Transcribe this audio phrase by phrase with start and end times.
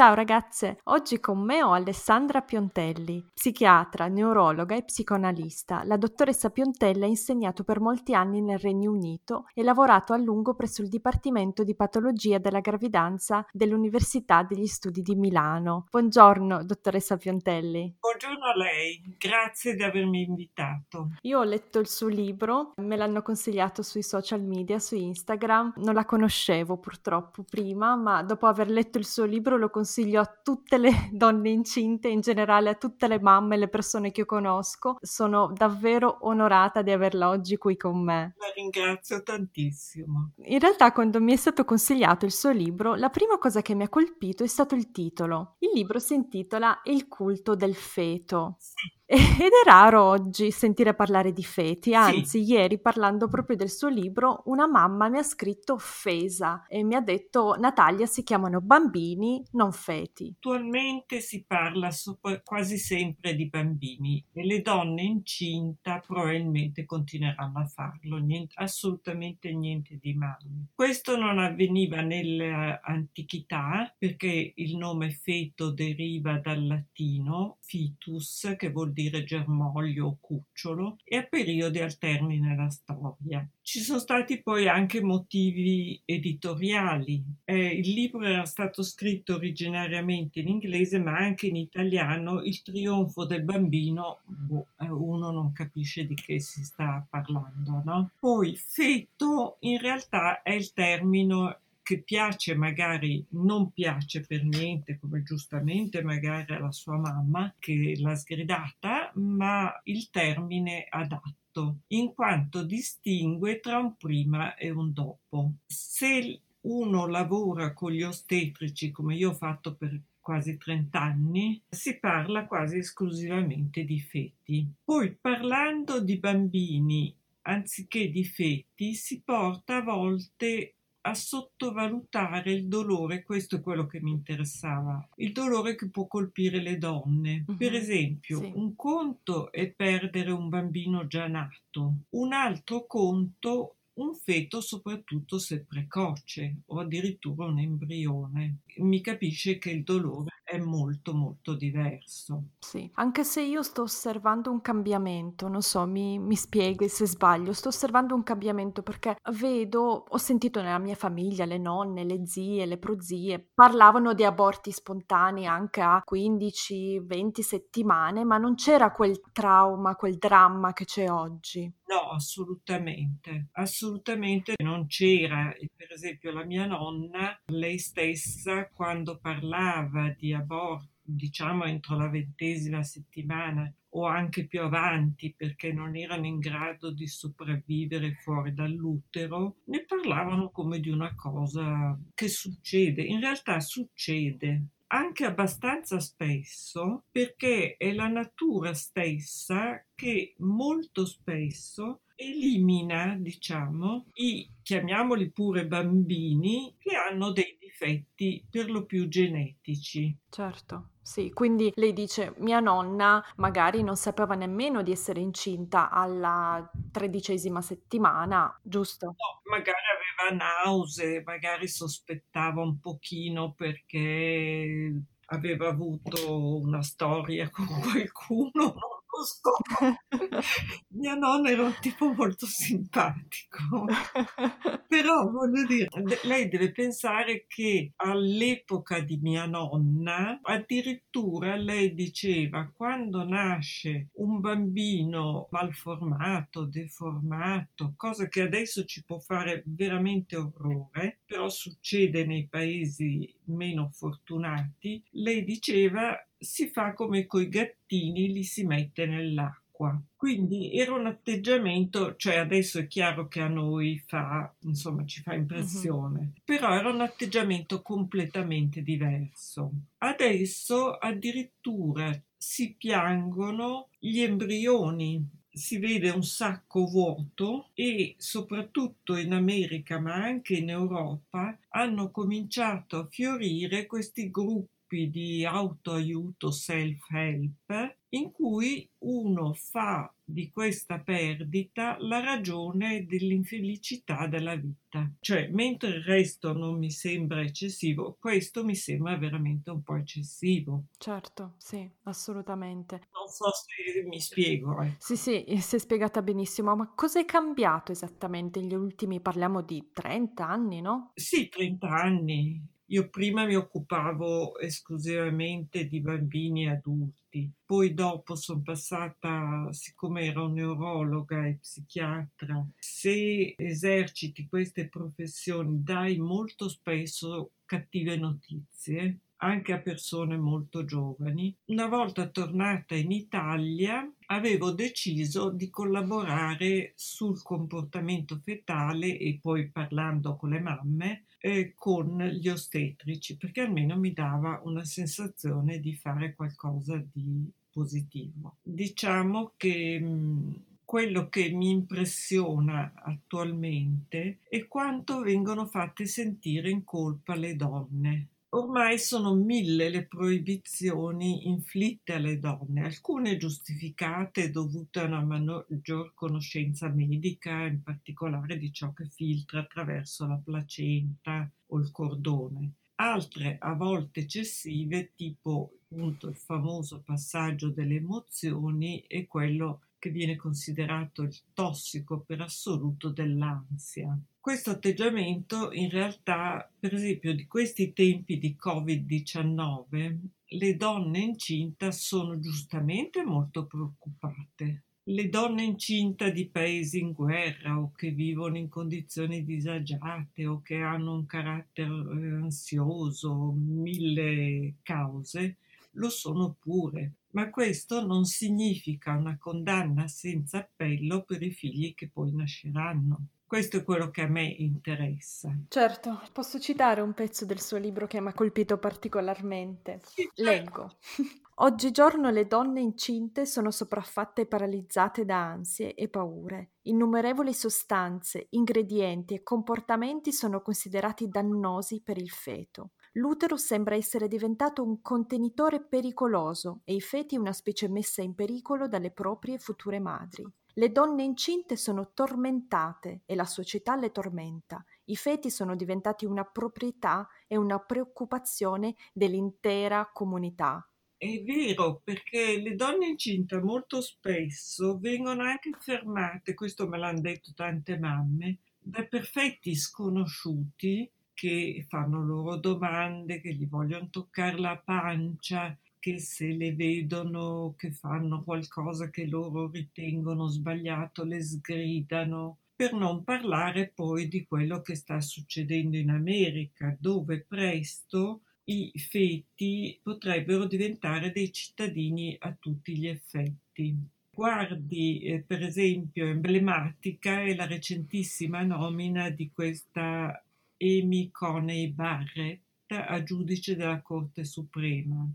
[0.00, 5.82] Ciao ragazze, oggi con me ho Alessandra Piontelli, psichiatra, neurologa e psicoanalista.
[5.84, 10.54] La dottoressa Piontelli ha insegnato per molti anni nel Regno Unito e lavorato a lungo
[10.54, 15.84] presso il Dipartimento di Patologia della Gravidanza dell'Università degli Studi di Milano.
[15.90, 17.96] Buongiorno, dottoressa Piontelli.
[18.00, 21.10] Buongiorno a lei, grazie di avermi invitato.
[21.24, 25.74] Io ho letto il suo libro, me l'hanno consigliato sui social media, su Instagram.
[25.76, 30.20] Non la conoscevo purtroppo prima, ma dopo aver letto il suo libro lo consiglio consiglio
[30.20, 34.26] a tutte le donne incinte, in generale a tutte le mamme, le persone che io
[34.26, 34.96] conosco.
[35.00, 38.34] Sono davvero onorata di averla oggi qui con me.
[38.38, 40.32] La ringrazio tantissimo.
[40.44, 43.82] In realtà quando mi è stato consigliato il suo libro, la prima cosa che mi
[43.82, 45.56] ha colpito è stato il titolo.
[45.58, 48.56] Il libro si intitola Il culto del feto.
[48.58, 48.99] Sì.
[49.12, 52.52] Ed è raro oggi sentire parlare di feti, anzi sì.
[52.52, 57.00] ieri parlando proprio del suo libro una mamma mi ha scritto offesa e mi ha
[57.00, 60.34] detto Natalia si chiamano bambini, non feti.
[60.36, 67.66] Attualmente si parla sopra, quasi sempre di bambini e le donne incinta probabilmente continueranno a
[67.66, 70.68] farlo, niente, assolutamente niente di male.
[70.72, 78.98] Questo non avveniva nell'antichità perché il nome feto deriva dal latino fitus che vuol dire
[79.00, 83.46] dire germoglio o cucciolo, e a periodi alterni nella storia.
[83.62, 87.22] Ci sono stati poi anche motivi editoriali.
[87.44, 93.24] Eh, il libro era stato scritto originariamente in inglese, ma anche in italiano, Il trionfo
[93.24, 98.10] del bambino, boh, eh, uno non capisce di che si sta parlando, no?
[98.18, 101.58] Poi feto in realtà è il termine
[101.90, 108.14] che piace magari non piace per niente, come giustamente magari alla sua mamma che l'ha
[108.14, 115.54] sgridata, ma il termine adatto, in quanto distingue tra un prima e un dopo.
[115.66, 121.98] Se uno lavora con gli ostetrici, come io ho fatto per quasi 30 anni, si
[121.98, 124.64] parla quasi esclusivamente di feti.
[124.84, 127.12] Poi parlando di bambini
[127.42, 134.00] anziché di feti, si porta a volte a sottovalutare il dolore, questo è quello che
[134.00, 137.44] mi interessava, il dolore che può colpire le donne.
[137.46, 137.56] Uh-huh.
[137.56, 138.52] Per esempio, sì.
[138.54, 145.64] un conto è perdere un bambino già nato, un altro conto un feto soprattutto se
[145.64, 148.60] precoce o addirittura un embrione.
[148.76, 152.42] Mi capisce che il dolore è molto molto diverso.
[152.58, 157.52] Sì, anche se io sto osservando un cambiamento, non so, mi, mi spieghi se sbaglio,
[157.52, 162.66] sto osservando un cambiamento perché vedo, ho sentito nella mia famiglia, le nonne, le zie,
[162.66, 169.94] le prozie, parlavano di aborti spontanei anche a 15-20 settimane, ma non c'era quel trauma,
[169.94, 171.72] quel dramma che c'è oggi.
[171.90, 175.52] No, assolutamente, assolutamente non c'era.
[175.74, 182.82] Per esempio la mia nonna, lei stessa, quando parlava di aborto, diciamo entro la ventesima
[182.82, 189.84] settimana o anche più avanti perché non erano in grado di sopravvivere fuori dall'utero, ne
[189.84, 193.02] parlavano come di una cosa che succede.
[193.02, 203.16] In realtà succede anche abbastanza spesso perché è la natura stessa che molto spesso elimina,
[203.18, 210.14] diciamo, i chiamiamoli pure bambini che hanno dei difetti per lo più genetici.
[210.28, 216.70] Certo, sì, quindi lei dice mia nonna magari non sapeva nemmeno di essere incinta alla
[216.92, 219.06] tredicesima settimana, giusto?
[219.06, 219.78] No, magari
[220.20, 224.94] aveva nausea, magari sospettava un pochino perché
[225.32, 228.74] aveva avuto una storia con qualcuno,
[229.10, 229.52] giusto.
[230.88, 233.86] Mia nonna era un tipo molto simpatico,
[234.88, 235.88] però voglio dire,
[236.24, 245.48] lei deve pensare che all'epoca di mia nonna, addirittura lei diceva quando nasce un bambino
[245.50, 253.90] malformato, deformato, cosa che adesso ci può fare veramente orrore, però succede nei paesi meno
[253.92, 260.00] fortunati, lei diceva si fa come coi gattini, li si mette nell'acqua.
[260.16, 265.34] Quindi era un atteggiamento, cioè adesso è chiaro che a noi fa, insomma, ci fa
[265.34, 266.42] impressione, uh-huh.
[266.44, 269.70] però era un atteggiamento completamente diverso.
[269.98, 279.98] Adesso addirittura si piangono gli embrioni si vede un sacco vuoto e soprattutto in America
[279.98, 288.88] ma anche in Europa hanno cominciato a fiorire questi gruppi di autoaiuto self-help in cui
[288.98, 295.10] uno fa di questa perdita la ragione dell'infelicità della vita.
[295.20, 300.86] Cioè, mentre il resto non mi sembra eccessivo, questo mi sembra veramente un po' eccessivo.
[300.98, 303.08] Certo, sì, assolutamente.
[303.12, 304.80] Non so se mi spiego.
[304.82, 304.94] Eh.
[304.98, 309.90] Sì, sì, si è spiegata benissimo, ma cosa è cambiato esattamente negli ultimi, parliamo di
[309.92, 311.12] 30 anni, no?
[311.14, 312.78] Sì, 30 anni.
[312.92, 320.48] Io prima mi occupavo esclusivamente di bambini e adulti, poi dopo sono passata, siccome ero
[320.48, 330.36] neurologa e psichiatra, se eserciti queste professioni dai molto spesso cattive notizie anche a persone
[330.36, 331.54] molto giovani.
[331.66, 340.36] Una volta tornata in Italia avevo deciso di collaborare sul comportamento fetale e poi parlando
[340.36, 346.34] con le mamme eh, con gli ostetrici perché almeno mi dava una sensazione di fare
[346.34, 348.56] qualcosa di positivo.
[348.62, 357.36] Diciamo che mh, quello che mi impressiona attualmente è quanto vengono fatte sentire in colpa
[357.36, 365.22] le donne Ormai sono mille le proibizioni inflitte alle donne, alcune giustificate dovute a una
[365.22, 372.72] maggior conoscenza medica, in particolare di ciò che filtra attraverso la placenta o il cordone,
[372.96, 380.34] altre a volte eccessive, tipo appunto il famoso passaggio delle emozioni e quello che viene
[380.34, 384.18] considerato il tossico per assoluto dell'ansia.
[384.42, 390.16] Questo atteggiamento in realtà, per esempio, di questi tempi di Covid-19,
[390.46, 394.84] le donne incinta sono giustamente molto preoccupate.
[395.02, 400.76] Le donne incinta di paesi in guerra o che vivono in condizioni disagiate o che
[400.76, 405.58] hanno un carattere eh, ansioso, mille cause,
[405.92, 407.16] lo sono pure.
[407.32, 413.26] Ma questo non significa una condanna senza appello per i figli che poi nasceranno.
[413.50, 415.52] Questo è quello che a me interessa.
[415.66, 420.00] Certo, posso citare un pezzo del suo libro che mi ha colpito particolarmente.
[420.04, 420.40] Certo.
[420.40, 420.98] Leggo.
[421.62, 426.74] Oggigiorno le donne incinte sono sopraffatte e paralizzate da ansie e paure.
[426.82, 432.92] Innumerevoli sostanze, ingredienti e comportamenti sono considerati dannosi per il feto.
[433.14, 438.86] L'utero sembra essere diventato un contenitore pericoloso e i feti una specie messa in pericolo
[438.86, 440.46] dalle proprie future madri.
[440.80, 444.82] Le donne incinte sono tormentate e la società le tormenta.
[445.04, 450.88] I feti sono diventati una proprietà e una preoccupazione dell'intera comunità.
[451.18, 457.52] È vero, perché le donne incinte molto spesso vengono anche fermate, questo me l'hanno detto
[457.54, 465.76] tante mamme, da perfetti sconosciuti che fanno loro domande, che gli vogliono toccare la pancia,
[466.00, 472.58] che se le vedono che fanno qualcosa che loro ritengono sbagliato le sgridano.
[472.74, 480.00] Per non parlare poi di quello che sta succedendo in America, dove presto i feti
[480.02, 483.94] potrebbero diventare dei cittadini a tutti gli effetti.
[484.30, 490.42] Guardi, eh, per esempio, emblematica è la recentissima nomina di questa
[490.78, 495.28] Amy Coney Barrett a giudice della Corte Suprema.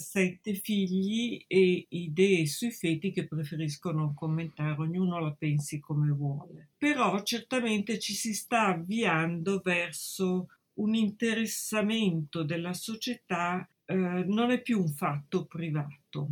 [0.00, 6.70] Sette figli e idee sui feti che preferiscono commentare, ognuno la pensi come vuole.
[6.78, 14.80] Però certamente ci si sta avviando verso un interessamento della società, eh, non è più
[14.80, 16.28] un fatto privato.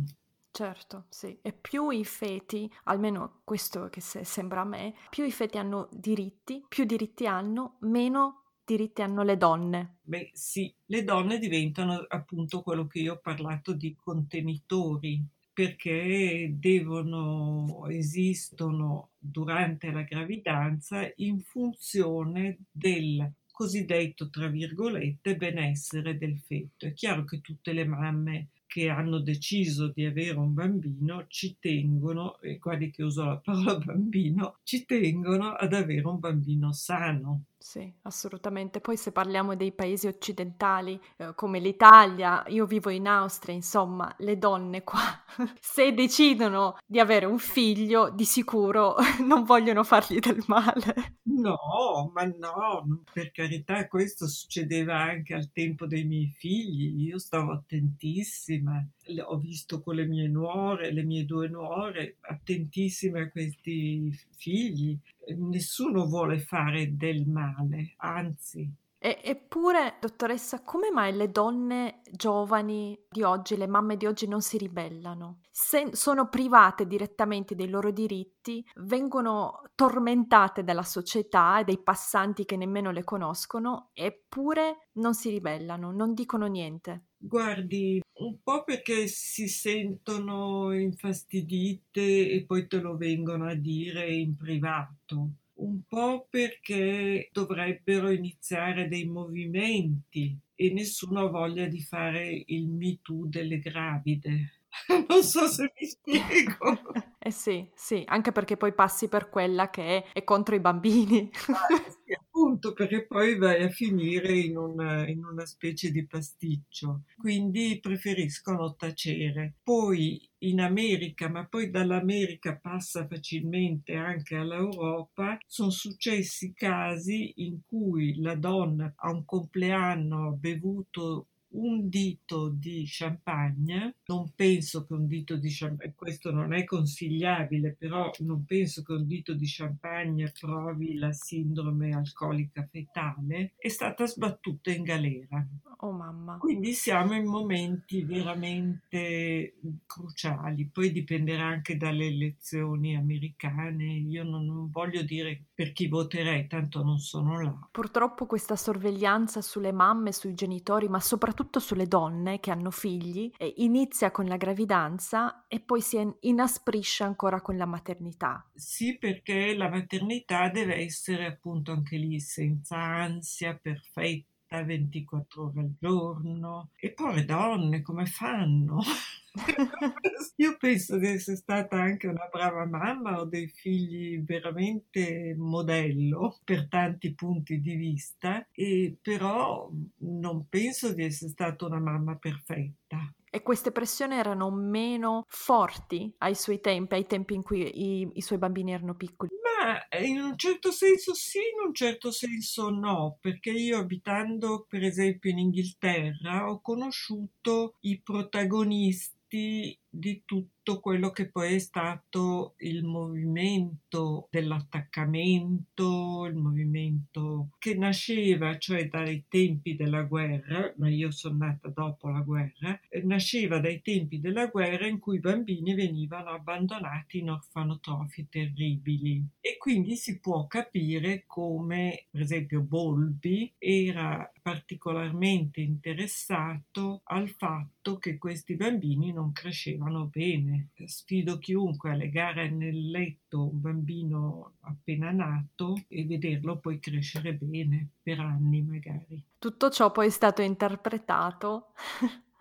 [0.51, 1.37] Certo, sì.
[1.41, 5.87] E più i feti, almeno questo che se sembra a me, più i feti hanno
[5.91, 9.97] diritti, più diritti hanno, meno diritti hanno le donne?
[10.01, 17.85] Beh sì, le donne diventano appunto quello che io ho parlato di contenitori perché devono,
[17.89, 26.85] esistono durante la gravidanza in funzione del cosiddetto, tra virgolette, benessere del feto.
[26.85, 32.39] È chiaro che tutte le mamme che hanno deciso di avere un bambino ci tengono,
[32.39, 37.45] e guardi che uso la parola bambino, ci tengono ad avere un bambino sano.
[37.61, 38.79] Sì, assolutamente.
[38.79, 44.37] Poi se parliamo dei paesi occidentali eh, come l'Italia, io vivo in Austria, insomma, le
[44.37, 45.01] donne qua,
[45.59, 48.95] se decidono di avere un figlio, di sicuro
[49.27, 51.17] non vogliono fargli del male.
[51.23, 57.51] No, ma no, per carità, questo succedeva anche al tempo dei miei figli, io stavo
[57.51, 58.83] attentissima.
[59.25, 64.97] Ho visto con le mie nuore, le mie due nuore, attentissime a questi figli.
[65.37, 68.69] Nessuno vuole fare del male, anzi
[69.01, 74.41] e, eppure, dottoressa, come mai le donne giovani di oggi, le mamme di oggi non
[74.41, 75.39] si ribellano?
[75.49, 82.57] Se sono private direttamente dei loro diritti, vengono tormentate dalla società e dai passanti che
[82.57, 87.05] nemmeno le conoscono, eppure non si ribellano, non dicono niente.
[87.15, 94.35] Guardi, un po' perché si sentono infastidite e poi te lo vengono a dire in
[94.35, 102.67] privato un po' perché dovrebbero iniziare dei movimenti e nessuno ha voglia di fare il
[102.67, 104.58] Me Too delle gravide.
[105.07, 106.81] non so se mi spiego.
[107.19, 111.29] eh sì, sì, anche perché poi passi per quella che è, è contro i bambini.
[111.47, 117.03] ah, sì, appunto, perché poi vai a finire in una, in una specie di pasticcio.
[117.17, 119.55] Quindi preferiscono tacere.
[119.63, 128.19] Poi in America, ma poi dall'America passa facilmente anche all'Europa, sono successi casi in cui
[128.21, 135.07] la donna a un compleanno ha bevuto un dito di champagne, non penso che un
[135.07, 140.31] dito di champagne, questo non è consigliabile, però non penso che un dito di champagne
[140.37, 145.45] provi la sindrome alcolica fetale, è stata sbattuta in galera.
[145.81, 146.37] Oh mamma.
[146.37, 154.69] Quindi siamo in momenti veramente cruciali, poi dipenderà anche dalle elezioni americane, io non, non
[154.69, 157.67] voglio dire per chi voterei, tanto non sono là.
[157.71, 163.31] Purtroppo questa sorveglianza sulle mamme, sui genitori, ma soprattutto soprattutto sulle donne che hanno figli,
[163.55, 168.45] inizia con la gravidanza e poi si inasprisce ancora con la maternità.
[168.53, 175.73] Sì, perché la maternità deve essere appunto anche lì senza ansia, perfetta 24 ore al
[175.79, 176.71] giorno.
[176.75, 178.81] E poi le donne come fanno?
[180.37, 186.67] Io penso di essere stata anche una brava mamma, ho dei figli veramente modello per
[186.67, 193.13] tanti punti di vista, e però non penso di essere stata una mamma perfetta.
[193.31, 198.21] E queste pressioni erano meno forti ai suoi tempi, ai tempi in cui i, i
[198.21, 199.29] suoi bambini erano piccoli?
[199.59, 204.83] Ma in un certo senso sì, in un certo senso no, perché io abitando per
[204.83, 212.53] esempio in Inghilterra ho conosciuto i protagonisti di, di tutto quello che poi è stato
[212.59, 221.37] il movimento dell'attaccamento, il movimento che nasceva, cioè dai tempi della guerra, ma io sono
[221.37, 227.17] nata dopo la guerra, nasceva dai tempi della guerra in cui i bambini venivano abbandonati
[227.19, 229.25] in orfanotrofi terribili.
[229.41, 238.17] E quindi si può capire come, per esempio, Bolby era particolarmente interessato al fatto che
[238.19, 239.78] questi bambini non crescevano
[240.11, 240.69] bene.
[240.85, 247.89] Sfido chiunque a legare nel letto un bambino appena nato e vederlo poi crescere bene
[248.01, 249.23] per anni magari.
[249.37, 251.73] Tutto ciò poi è stato interpretato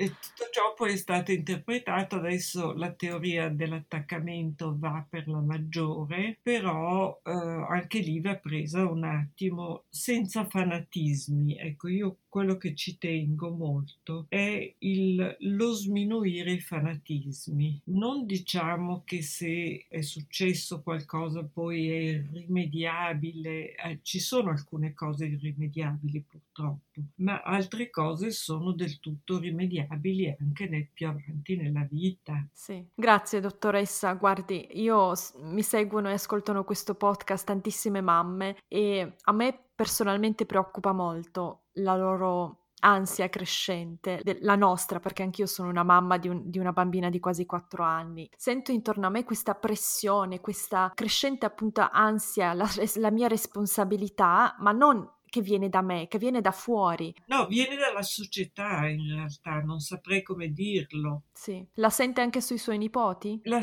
[0.00, 6.38] e tutto ciò poi è stato interpretato, adesso la teoria dell'attaccamento va per la maggiore,
[6.40, 11.59] però eh, anche lì va presa un attimo senza fanatismi.
[11.59, 17.82] Ecco, io quello che ci tengo molto è il, lo sminuire i fanatismi.
[17.85, 25.26] Non diciamo che se è successo qualcosa poi è irrimediabile, eh, ci sono alcune cose
[25.26, 32.47] irrimediabili purtroppo, ma altre cose sono del tutto rimediabili anche nel più avanti nella vita.
[32.52, 34.12] Sì, grazie dottoressa.
[34.14, 40.92] Guardi, io mi seguono e ascoltano questo podcast tantissime mamme e a me personalmente preoccupa
[40.92, 46.58] molto la loro ansia crescente, la nostra, perché anch'io sono una mamma di, un, di,
[46.58, 48.28] una bambina di quasi quattro anni.
[48.37, 54.73] Sento intorno a me questa pressione, questa crescente appunto ansia, la, la mia responsabilità, ma
[54.73, 57.14] non che viene da me, che viene da fuori.
[57.26, 61.23] No, viene dalla società in realtà, non saprei come dirlo.
[61.32, 63.40] Sì, la sente anche sui suoi nipoti?
[63.44, 63.62] La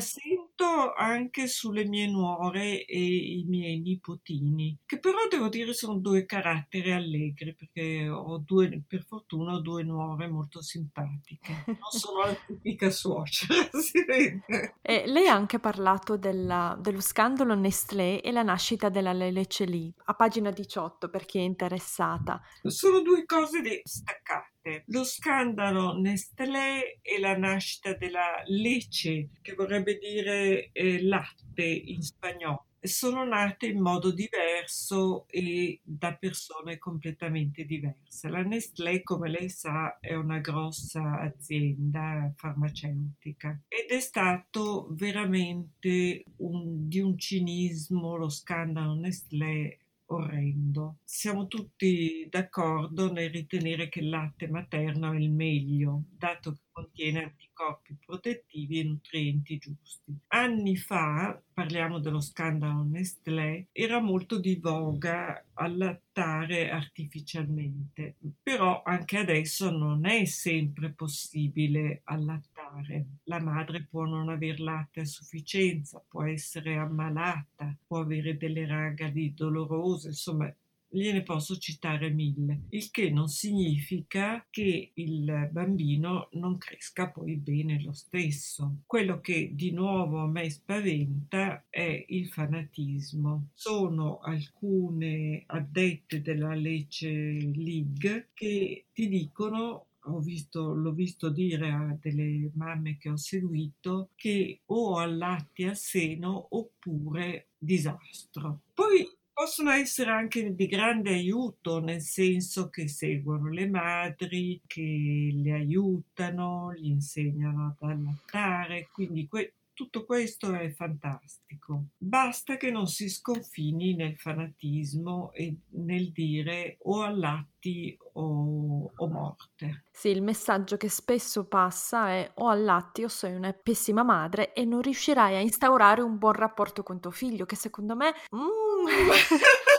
[0.56, 6.24] sento anche sulle mie nuore e i miei nipotini, che però devo dire sono due
[6.24, 11.64] caratteri allegri, perché ho due, per fortuna ho due nuore molto simpatiche.
[11.66, 14.76] Non sono la tipica suocera, si vede.
[14.80, 19.92] E lei ha anche parlato della, dello scandalo Nestlé e la nascita della Lele Celi,
[20.06, 22.40] a pagina 18, per chi è interessata.
[22.62, 24.54] Sono due cose staccate.
[24.86, 32.66] Lo scandalo Nestlé e la nascita della Lecce, che vorrebbe dire eh, latte in spagnolo
[32.86, 38.28] sono nate in modo diverso e da persone completamente diverse.
[38.28, 46.88] La Nestlé, come lei sa, è una grossa azienda farmaceutica ed è stato veramente un,
[46.88, 50.98] di un cinismo lo scandalo Nestlé orrendo.
[51.04, 57.24] Siamo tutti d'accordo nel ritenere che il latte materno è il meglio, dato che contiene
[57.24, 60.14] anticorpi protettivi e nutrienti giusti.
[60.26, 69.70] Anni fa, parliamo dello scandalo Nestlé, era molto di voga allattare artificialmente, però anche adesso
[69.70, 73.06] non è sempre possibile allattare.
[73.24, 79.32] La madre può non aver latte a sufficienza, può essere ammalata, può avere delle ragadi
[79.32, 80.54] dolorose, insomma
[80.88, 87.82] gliene posso citare mille, il che non significa che il bambino non cresca poi bene
[87.82, 88.82] lo stesso.
[88.86, 93.48] Quello che di nuovo a me spaventa è il fanatismo.
[93.54, 101.98] Sono alcune addette della Lecce League che ti dicono ho visto, l'ho visto dire a
[102.00, 108.60] delle mamme che ho seguito che o allatti al seno oppure disastro.
[108.72, 109.04] Poi
[109.36, 116.72] possono essere anche di grande aiuto, nel senso che seguono le madri, che le aiutano,
[116.72, 121.88] gli insegnano ad allattare, quindi que- tutto questo è fantastico.
[121.98, 129.84] Basta che non si sconfini nel fanatismo e nel dire o allatti o, o morte.
[129.92, 134.64] Sì, il messaggio che spesso passa è o allatti o sei una pessima madre e
[134.64, 138.14] non riuscirai a instaurare un buon rapporto con tuo figlio, che secondo me...
[138.34, 138.86] Mm.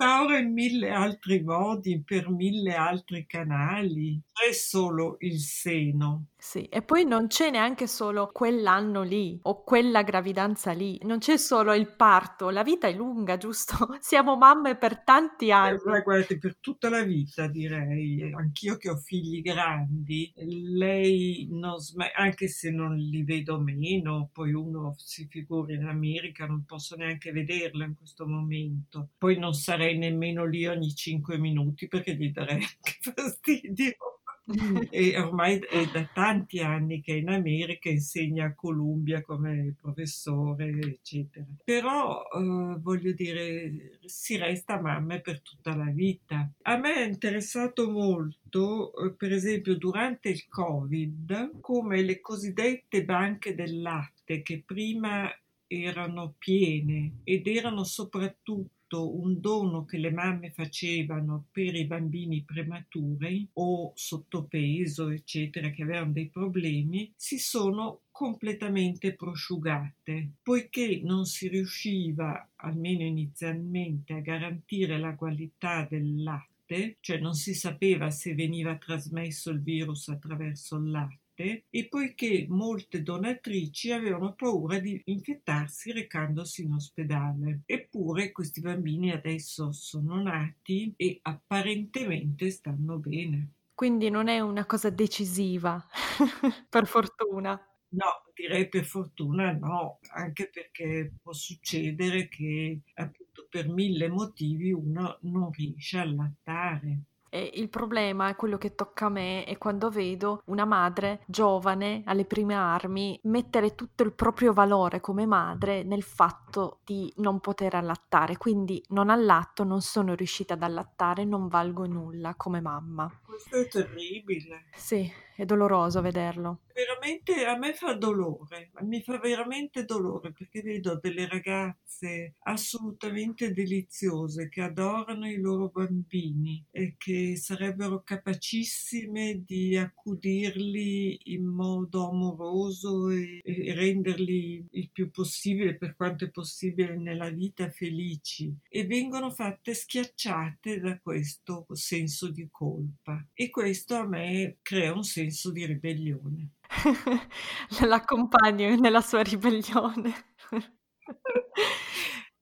[0.00, 4.20] In mille altri modi, per mille altri canali.
[4.32, 6.26] È solo il seno.
[6.40, 11.36] Sì, e poi non c'è neanche solo quell'anno lì o quella gravidanza lì, non c'è
[11.36, 13.74] solo il parto, la vita è lunga, giusto?
[14.00, 15.76] Siamo mamme per tanti anni.
[15.96, 22.12] Eh, guardi, per tutta la vita direi, anch'io che ho figli grandi, lei non sm-
[22.14, 27.32] anche se non li vedo meno, poi uno si figura in America, non posso neanche
[27.32, 32.62] vederlo in questo momento, poi non sarei nemmeno lì ogni cinque minuti perché gli darei
[32.62, 34.17] anche fastidio.
[34.90, 40.68] e ormai è da tanti anni che è in America, insegna a Columbia come professore,
[40.68, 41.44] eccetera.
[41.62, 46.50] Però eh, voglio dire, si resta mamme per tutta la vita.
[46.62, 53.54] A me è interessato molto, eh, per esempio, durante il Covid, come le cosiddette banche
[53.54, 55.30] del latte che prima
[55.66, 63.48] erano piene ed erano soprattutto un dono che le mamme facevano per i bambini prematuri
[63.54, 72.50] o sottopeso, eccetera, che avevano dei problemi, si sono completamente prosciugate, poiché non si riusciva,
[72.56, 79.50] almeno inizialmente, a garantire la qualità del latte, cioè non si sapeva se veniva trasmesso
[79.50, 86.62] il virus attraverso il latte morte e poiché molte donatrici avevano paura di infettarsi recandosi
[86.62, 87.60] in ospedale.
[87.64, 93.52] Eppure questi bambini adesso sono nati e apparentemente stanno bene.
[93.74, 95.84] Quindi non è una cosa decisiva,
[96.68, 97.50] per fortuna.
[97.90, 105.18] No, direi per fortuna no, anche perché può succedere che appunto per mille motivi uno
[105.22, 107.04] non riesce a allattare.
[107.30, 112.02] E il problema è quello che tocca a me è quando vedo una madre giovane
[112.06, 117.74] alle prime armi mettere tutto il proprio valore come madre nel fatto di non poter
[117.74, 118.36] allattare.
[118.36, 123.10] Quindi non allatto, non sono riuscita ad allattare, non valgo nulla come mamma.
[123.24, 124.64] Questo è terribile.
[124.74, 126.62] Sì, è doloroso vederlo.
[126.74, 134.48] Veramente a me fa dolore, mi fa veramente dolore perché vedo delle ragazze assolutamente deliziose
[134.48, 143.40] che adorano i loro bambini e che sarebbero capacissime di accudirli in modo amoroso e,
[143.44, 149.72] e renderli il più possibile, per quanto è possibile nella vita, felici e vengono fatte
[149.72, 156.54] schiacciate da questo senso di colpa e questo a me crea un senso di ribellione.
[157.86, 160.12] L'accompagno nella sua ribellione.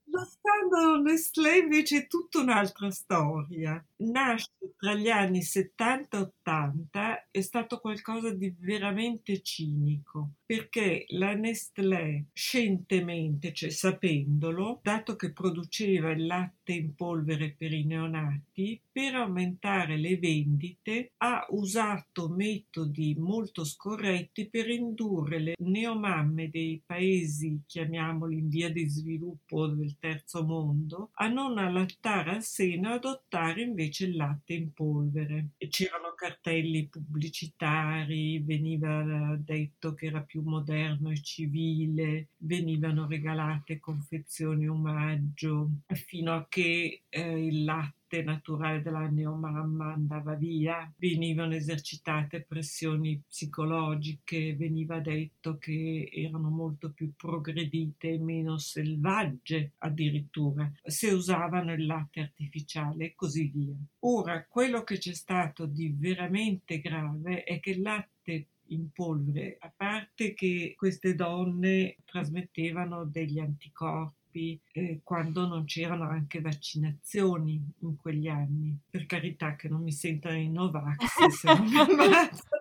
[0.09, 3.83] Lo scandalo Nestlé invece è tutta un'altra storia.
[3.97, 11.33] Nasce tra gli anni 70 e 80 è stato qualcosa di veramente cinico, perché la
[11.33, 19.13] Nestlé scientemente, cioè sapendolo, dato che produceva il latte in polvere per i neonati, per
[19.13, 28.39] aumentare le vendite ha usato metodi molto scorretti per indurre le neomamme dei paesi, chiamiamoli
[28.39, 34.05] in via di sviluppo del terzo mondo, a non allattare al seno e adottare invece
[34.05, 35.49] il latte in polvere.
[35.69, 45.69] C'erano cartelli pubblicitari, veniva detto che era più moderno e civile, venivano regalate confezioni omaggio,
[45.85, 53.21] fino a che eh, il latte latte naturale della neomamma andava via, venivano esercitate pressioni
[53.27, 61.85] psicologiche, veniva detto che erano molto più progredite e meno selvagge addirittura, se usavano il
[61.85, 63.75] latte artificiale e così via.
[63.99, 69.71] Ora, quello che c'è stato di veramente grave è che il latte in polvere, a
[69.75, 77.95] parte che queste donne trasmettevano degli anticorpi tempi eh, quando non c'erano anche vaccinazioni in
[77.97, 78.77] quegli anni.
[78.89, 82.56] Per carità che non mi sentano i Novax se non mi ammazzano ma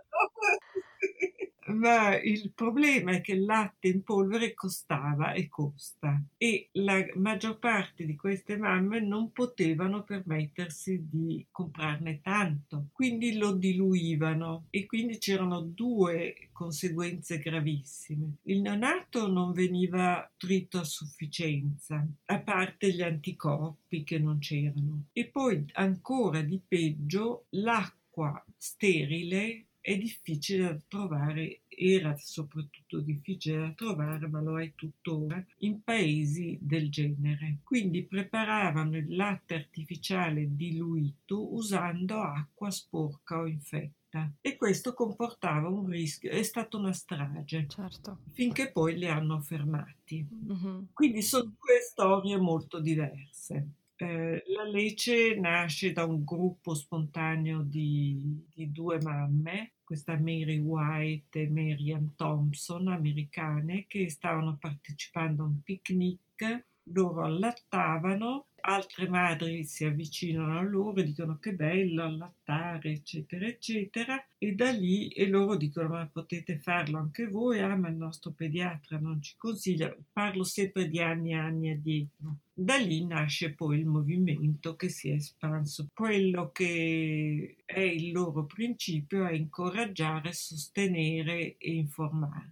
[2.22, 8.04] il problema è che il latte in polvere costava e costa e la maggior parte
[8.04, 15.60] di queste mamme non potevano permettersi di comprarne tanto, quindi lo diluivano e quindi c'erano
[15.60, 18.36] due conseguenze gravissime.
[18.44, 25.06] Il neonato non veniva trito a sufficienza, a parte gli anticorpi che non c'erano.
[25.12, 33.70] E poi ancora di peggio l'acqua sterile è difficile da trovare, era soprattutto difficile da
[33.70, 37.58] trovare, ma lo è tuttora, in paesi del genere.
[37.62, 45.86] Quindi preparavano il latte artificiale diluito usando acqua sporca o infetta e questo comportava un
[45.86, 47.66] rischio, è stata una strage.
[47.68, 48.18] Certo.
[48.32, 50.26] Finché poi li hanno fermati.
[50.28, 50.78] Mm-hmm.
[50.92, 53.68] Quindi sono due storie molto diverse.
[53.98, 61.40] Eh, la Lecce nasce da un gruppo spontaneo di, di, due mamme, questa Mary White
[61.40, 66.66] e Marian Thompson, americane, che stavano partecipando a un picnic.
[66.90, 74.24] Loro allattavano altre madri si avvicinano a loro e dicono che bello allattare, eccetera, eccetera,
[74.38, 78.32] e da lì e loro dicono ma potete farlo anche voi, ah ma il nostro
[78.32, 82.38] pediatra non ci consiglia, parlo sempre di anni e anni addietro.
[82.52, 85.88] Da lì nasce poi il movimento che si è espanso.
[85.92, 92.50] Quello che è il loro principio è incoraggiare, sostenere e informare.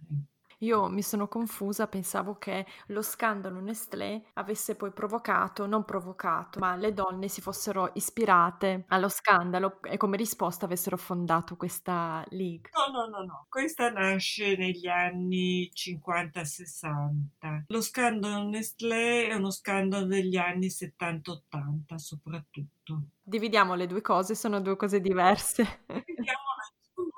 [0.65, 6.75] Io mi sono confusa, pensavo che lo scandalo Nestlé avesse poi provocato, non provocato, ma
[6.75, 12.71] le donne si fossero ispirate allo scandalo e come risposta avessero fondato questa league.
[12.73, 13.45] No, no, no, no.
[13.47, 17.65] Questa nasce negli anni 50-60.
[17.67, 23.01] Lo scandalo Nestlé è uno scandalo degli anni 70-80 soprattutto.
[23.21, 25.83] Dividiamo le due cose, sono due cose diverse.
[25.85, 26.55] Dividiamo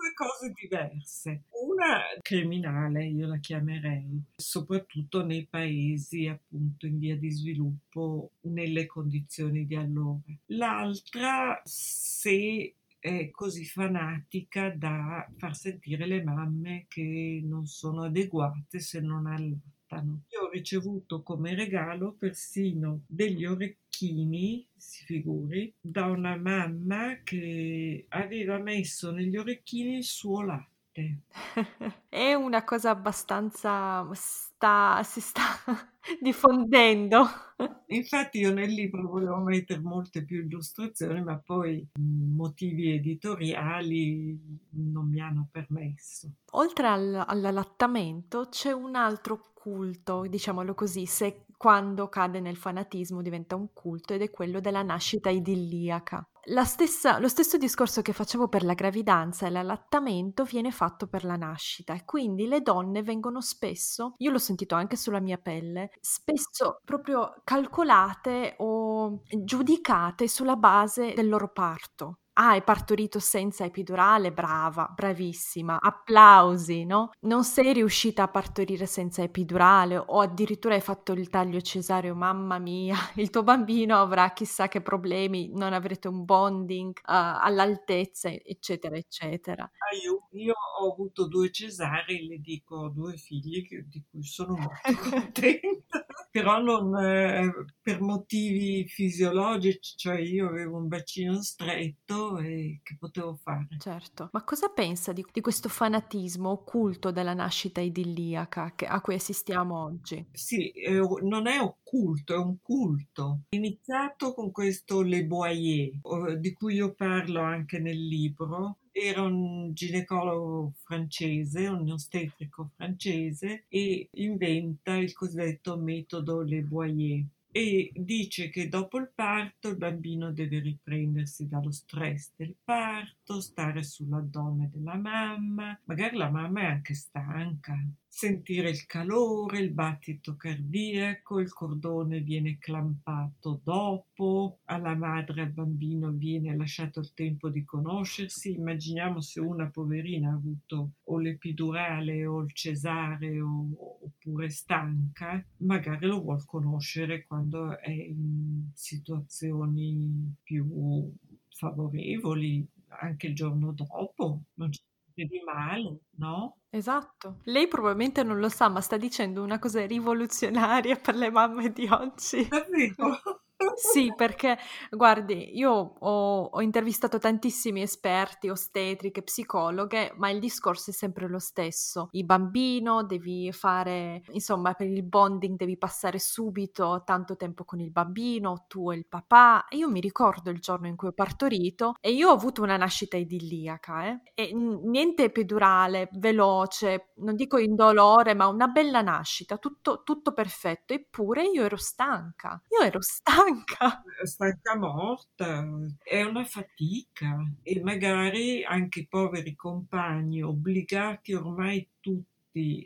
[0.08, 1.44] due cose diverse.
[1.78, 9.68] Una criminale, io la chiamerei, soprattutto nei paesi appunto in via di sviluppo, nelle condizioni
[9.68, 10.24] di allora.
[10.48, 19.00] L'altra, se è così fanatica da far sentire le mamme che non sono adeguate se
[19.00, 20.24] non allattano.
[20.30, 28.58] Io ho ricevuto come regalo persino degli orecchini si figuri, da una mamma che aveva
[28.58, 30.77] messo negli orecchini il suo latte.
[32.10, 35.42] È una cosa abbastanza sta, si sta
[36.20, 37.26] diffondendo.
[37.88, 44.38] Infatti io nel libro volevo mettere molte più illustrazioni, ma poi motivi editoriali
[44.72, 46.30] non mi hanno permesso.
[46.52, 53.56] Oltre al, all'allattamento c'è un altro culto, diciamolo così, se quando cade nel fanatismo diventa
[53.56, 56.26] un culto ed è quello della nascita idilliaca.
[56.64, 61.36] Stessa, lo stesso discorso che facevo per la gravidanza e l'allattamento viene fatto per la
[61.36, 66.80] nascita e quindi le donne vengono spesso, io l'ho sentito anche sulla mia pelle, spesso
[66.86, 72.20] proprio calcolate o giudicate sulla base del loro parto.
[72.40, 74.32] Ah, hai partorito senza epidurale?
[74.32, 77.10] Brava, bravissima, applausi, no?
[77.22, 82.60] Non sei riuscita a partorire senza epidurale o addirittura hai fatto il taglio cesareo, mamma
[82.60, 87.02] mia, il tuo bambino avrà chissà che problemi, non avrete un bonding uh,
[87.42, 89.64] all'altezza, eccetera, eccetera.
[89.64, 94.94] Ah, io, io, ho avuto due cesarei, le dico due figli di cui sono molto
[95.10, 97.52] contenta però non eh,
[97.82, 103.68] per motivi fisiologici, cioè io avevo un bacino stretto e che potevo fare.
[103.80, 109.16] Certo, ma cosa pensa di, di questo fanatismo occulto della nascita idilliaca che, a cui
[109.16, 110.28] assistiamo oggi?
[110.32, 113.42] Sì, è, non è occulto, è un culto.
[113.50, 120.74] Iniziato con questo Le Boyer, di cui io parlo anche nel libro, era un ginecologo
[120.84, 127.24] francese, un ostetrico francese e inventa il cosiddetto metodo Le Boyer.
[127.52, 133.84] E dice che dopo il parto il bambino deve riprendersi dallo stress del parto, stare
[133.84, 137.76] sull'addome della mamma, magari la mamma è anche stanca,
[138.18, 146.10] sentire il calore, il battito cardiaco, il cordone viene clampato dopo, alla madre al bambino
[146.10, 148.56] viene lasciato il tempo di conoscersi.
[148.56, 156.20] Immaginiamo se una poverina ha avuto o l'epidurale o il cesareo oppure stanca, magari lo
[156.20, 161.14] vuol conoscere quando è in situazioni più
[161.50, 162.68] favorevoli,
[163.00, 164.42] anche il giorno dopo.
[164.56, 164.87] Non c'è
[165.26, 166.58] di male, no?
[166.70, 167.40] Esatto.
[167.46, 171.88] Lei probabilmente non lo sa, ma sta dicendo una cosa rivoluzionaria per le mamme di
[171.88, 172.48] oggi.
[172.48, 173.20] Davvero?
[173.76, 174.58] Sì, perché
[174.92, 181.40] guardi, io ho, ho intervistato tantissimi esperti, ostetriche, psicologhe, ma il discorso è sempre lo
[181.40, 182.10] stesso.
[182.12, 187.90] Il bambino devi fare, insomma, per il bonding devi passare subito tanto tempo con il
[187.92, 189.66] bambino, tu e il papà.
[189.72, 193.18] io mi ricordo il giorno in cui ho partorito e io ho avuto una nascita
[193.18, 194.22] idilliaca, eh?
[194.36, 200.94] E niente epidurale, veloce, non dico indolore, ma una bella nascita, tutto, tutto perfetto.
[200.94, 204.04] Eppure io ero stanca, io ero stanca stanca.
[204.24, 205.66] Stanca morta,
[206.04, 212.37] è una fatica e magari anche i poveri compagni obbligati ormai tutti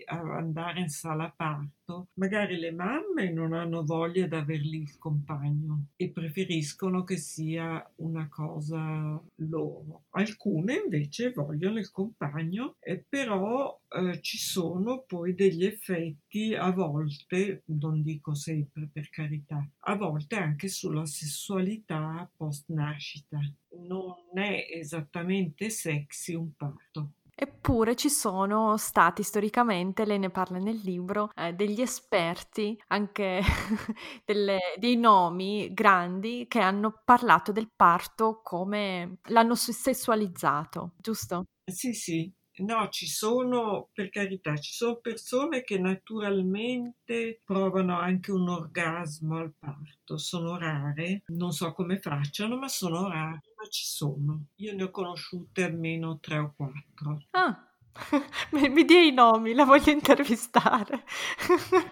[0.05, 4.97] a andare in sala parto, magari le mamme non hanno voglia di aver lì il
[4.97, 10.05] compagno e preferiscono che sia una cosa loro.
[10.11, 17.63] Alcune invece vogliono il compagno, e però eh, ci sono poi degli effetti a volte,
[17.65, 23.39] non dico sempre per carità, a volte anche sulla sessualità post nascita.
[23.87, 27.13] Non è esattamente sexy un parto.
[27.43, 33.41] Eppure ci sono stati storicamente, lei ne parla nel libro, eh, degli esperti, anche
[34.23, 41.45] delle, dei nomi grandi che hanno parlato del parto come l'hanno sessualizzato, giusto?
[41.65, 48.47] Sì, sì, No, ci sono, per carità, ci sono persone che naturalmente provano anche un
[48.49, 54.45] orgasmo al parto, sono rare, non so come facciano, ma sono rare, ma ci sono.
[54.57, 57.19] Io ne ho conosciute almeno tre o quattro.
[57.31, 57.70] Ah,
[58.51, 61.03] mi dia i nomi, la voglio intervistare.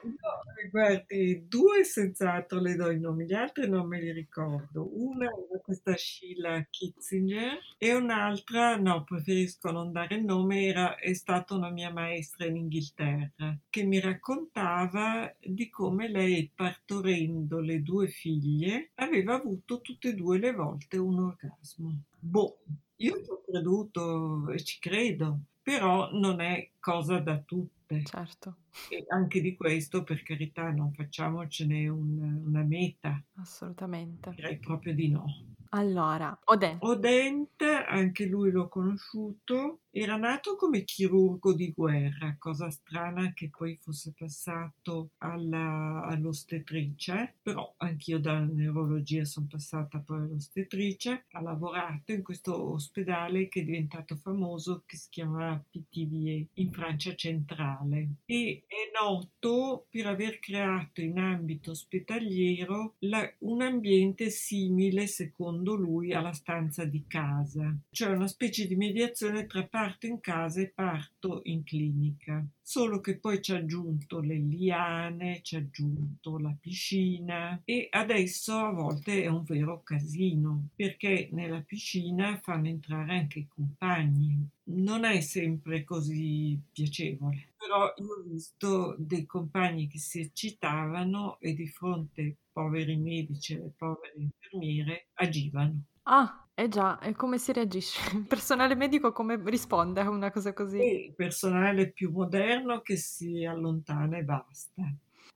[0.04, 4.90] no, guardi, due senz'altro le do i nomi, gli altri non me li ricordo.
[4.94, 11.14] Una era questa Sheila Kitzinger e un'altra, no, preferisco non dare il nome, era, è
[11.14, 18.08] stata una mia maestra in Inghilterra che mi raccontava di come lei, partorendo le due
[18.08, 22.04] figlie, aveva avuto tutte e due le volte un orgasmo.
[22.20, 22.60] Boh,
[22.98, 28.04] io ci ho creduto e ci credo, però non è cosa da tutte.
[28.04, 28.56] Certo.
[28.90, 33.22] E anche di questo, per carità, non facciamocene un, una meta.
[33.36, 34.32] Assolutamente.
[34.36, 35.26] Direi proprio di no.
[35.72, 36.82] Allora, Odent.
[36.84, 43.78] Odent, anche lui l'ho conosciuto, era nato come chirurgo di guerra, cosa strana che poi
[43.80, 52.24] fosse passato alla, all'ostetrice, però anch'io dalla neurologia sono passata poi all'ostetrice, ha lavorato in
[52.24, 58.92] questo ospedale che è diventato famoso, che si chiama PTVE, in Francia centrale, e è
[59.00, 66.86] noto per aver creato in ambito ospedaliero la, un ambiente simile, secondo lui, alla stanza
[66.86, 72.46] di casa, cioè una specie di mediazione tra parto in casa e parto in clinica.
[72.72, 78.56] Solo che poi ci ha aggiunto le liane, ci ha aggiunto la piscina e adesso
[78.60, 84.48] a volte è un vero casino perché nella piscina fanno entrare anche i compagni.
[84.66, 91.56] Non è sempre così piacevole, però io ho visto dei compagni che si eccitavano e
[91.56, 95.86] di fronte ai poveri medici e alle povere infermiere agivano.
[96.04, 98.00] Ah, eh già, e come si reagisce?
[98.16, 100.78] Il personale medico come risponde a una cosa così?
[100.78, 104.84] Il personale più moderno che si allontana e basta.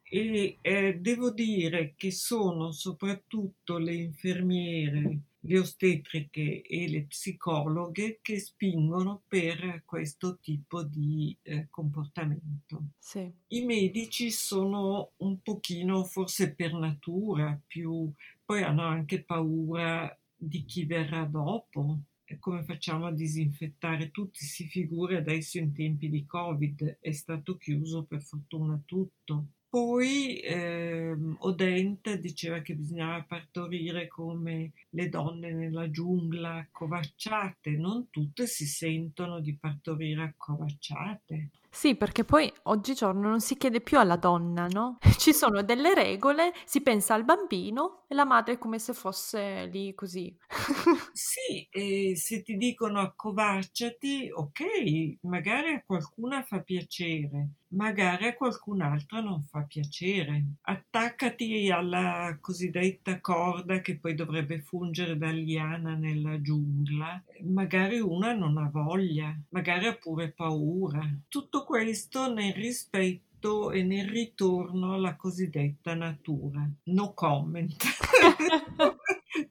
[0.03, 8.39] E eh, devo dire che sono soprattutto le infermiere le ostetriche e le psicologhe che
[8.39, 12.91] spingono per questo tipo di eh, comportamento.
[12.97, 13.31] Sì.
[13.47, 18.12] I medici sono un pochino, forse per natura, più
[18.45, 21.99] poi hanno anche paura di chi verrà dopo.
[22.39, 24.43] Come facciamo a disinfettare tutti?
[24.43, 29.47] Si figuri adesso in tempi di Covid, è stato chiuso per fortuna tutto.
[29.73, 38.45] Poi ehm, Odent diceva che bisognava partorire come le donne nella giungla accovacciate, non tutte
[38.45, 41.49] si sentono di partorire accovacciate.
[41.71, 44.99] Sì, perché poi oggigiorno non si chiede più alla donna, no?
[45.17, 49.93] Ci sono delle regole, si pensa al bambino e la madre come se fosse lì
[49.95, 50.36] così.
[51.15, 59.21] Sì, e se ti dicono accovacciati, ok, magari a qualcuna fa piacere, magari a qualcun'altra
[59.21, 60.43] non fa piacere.
[60.62, 67.23] Attaccati alla cosiddetta corda che poi dovrebbe fungere da liana nella giungla.
[67.43, 71.08] Magari una non ha voglia, magari ha pure paura.
[71.28, 73.33] Tutto questo nel rispetto
[73.71, 76.67] e nel ritorno alla cosiddetta natura.
[76.86, 77.75] No comment.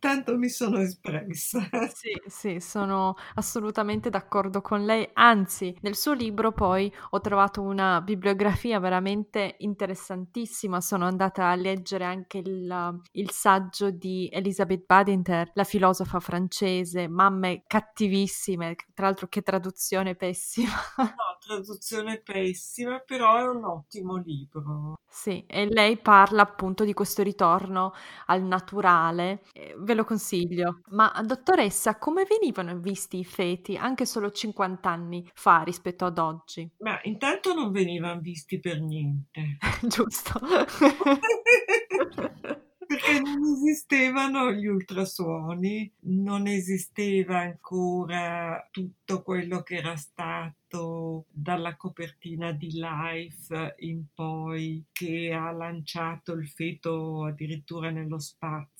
[0.02, 1.60] Tanto mi sono espressa.
[1.94, 5.08] Sì, sì, sono assolutamente d'accordo con lei.
[5.12, 10.80] Anzi, nel suo libro poi ho trovato una bibliografia veramente interessantissima.
[10.80, 17.62] Sono andata a leggere anche il, il saggio di Elizabeth Badinter, la filosofa francese, Mamme
[17.68, 20.70] cattivissime, tra l'altro che traduzione pessima.
[21.22, 24.96] No, traduzione pessima, però è un ottimo libro.
[25.14, 27.92] Sì, e lei parla appunto di questo ritorno
[28.26, 29.42] al naturale.
[29.52, 30.80] Eh, ve lo consiglio.
[30.90, 36.68] Ma dottoressa, come venivano visti i feti anche solo 50 anni fa rispetto ad oggi?
[36.78, 39.58] Ma intanto non venivano visti per niente.
[39.82, 40.40] Giusto.
[42.92, 52.52] perché non esistevano gli ultrasuoni, non esisteva ancora tutto quello che era stato dalla copertina
[52.52, 58.71] di Life in poi, che ha lanciato il feto addirittura nello spazio.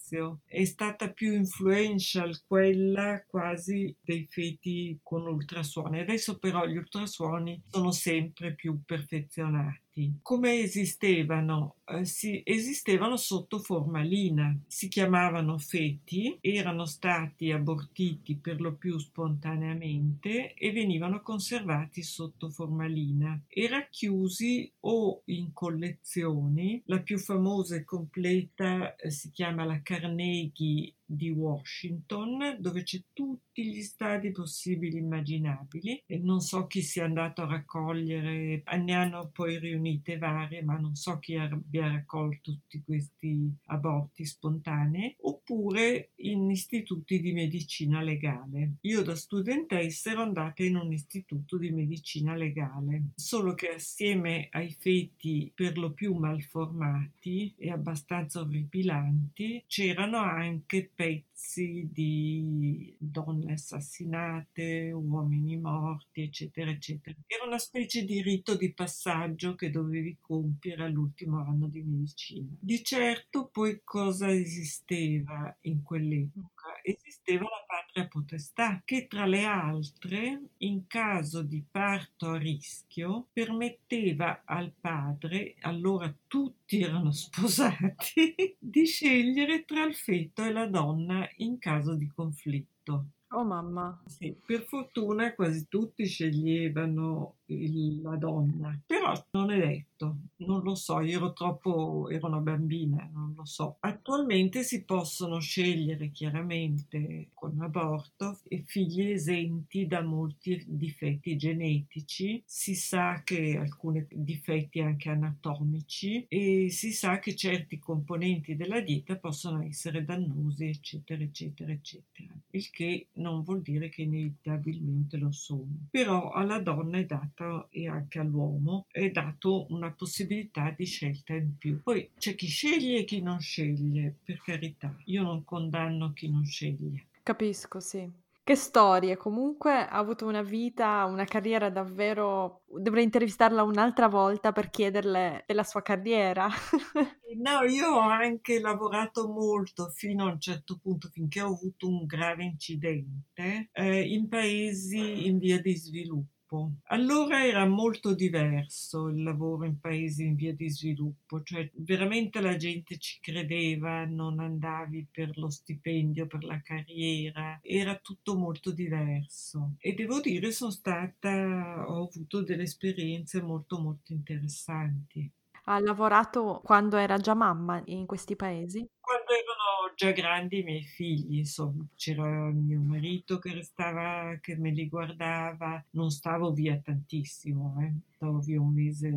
[0.44, 6.00] È stata più influential quella quasi dei feti con ultrasuoni.
[6.00, 10.18] Adesso però gli ultrasuoni sono sempre più perfezionati feti.
[10.22, 11.76] Come esistevano?
[11.84, 20.54] Eh, si, esistevano sotto formalina, si chiamavano feti, erano stati abortiti per lo più spontaneamente
[20.54, 26.82] e venivano conservati sotto formalina e racchiusi o in collezioni.
[26.86, 33.66] La più famosa e completa eh, si chiama la Carnegie di Washington, dove c'è tutti
[33.66, 39.30] gli stadi possibili e immaginabili e non so chi sia andato a raccogliere, ne hanno
[39.32, 46.50] poi riunite varie, ma non so chi abbia raccolto tutti questi aborti spontanei, oppure in
[46.50, 48.76] istituti di medicina legale.
[48.82, 54.72] Io da studentessa ero andata in un istituto di medicina legale, solo che assieme ai
[54.72, 65.56] feti per lo più malformati e abbastanza orripilanti c'erano anche pezzi di donne assassinate, uomini
[65.56, 67.16] morti, eccetera, eccetera.
[67.26, 72.46] Era una specie di rito di passaggio che dovevi compiere all'ultimo anno di medicina.
[72.60, 76.80] Di certo poi cosa esisteva in quell'epoca?
[76.84, 84.42] Esisteva la patria potestà che tra le altre, in caso di parto a rischio, permetteva
[84.44, 91.28] al padre, allora tutti erano sposati, di scegliere tra il feto e la donna donna
[91.36, 93.06] in caso di conflitto.
[93.34, 94.02] Oh mamma.
[94.06, 100.74] Sì, per fortuna quasi tutti sceglievano il, la donna, però non è detto, non lo
[100.74, 103.76] so, io ero troppo, ero una bambina, non lo so.
[103.80, 113.22] Attualmente si possono scegliere chiaramente con aborto figli esenti da molti difetti genetici, si sa
[113.24, 120.04] che alcuni difetti anche anatomici e si sa che certi componenti della dieta possono essere
[120.04, 122.32] dannosi, eccetera, eccetera, eccetera.
[122.50, 125.88] Il che non vuol dire che inevitabilmente lo sono.
[125.90, 131.34] Però alla donna è data data e anche all'uomo è dato una possibilità di scelta
[131.34, 131.82] in più.
[131.82, 136.44] Poi c'è chi sceglie e chi non sceglie, per carità, io non condanno chi non
[136.44, 137.06] sceglie.
[137.22, 138.20] Capisco, sì.
[138.44, 142.62] Che storie, comunque ha avuto una vita, una carriera davvero...
[142.66, 146.48] Dovrei intervistarla un'altra volta per chiederle della sua carriera.
[147.36, 152.04] no, io ho anche lavorato molto fino a un certo punto, finché ho avuto un
[152.04, 156.72] grave incidente, eh, in paesi in via di sviluppo dopo.
[156.88, 162.56] Allora era molto diverso il lavoro in paesi in via di sviluppo, cioè veramente la
[162.56, 169.74] gente ci credeva, non andavi per lo stipendio, per la carriera, era tutto molto diverso.
[169.78, 175.30] E devo dire, sono stata, ho avuto delle esperienze molto molto interessanti.
[175.64, 178.84] Ha lavorato quando era già mamma in questi paesi?
[179.02, 184.70] Quando erano già grandi i miei figli, insomma, c'era mio marito che restava, che me
[184.70, 187.92] li guardava, non stavo via tantissimo, eh.
[188.14, 189.10] stavo via un mese,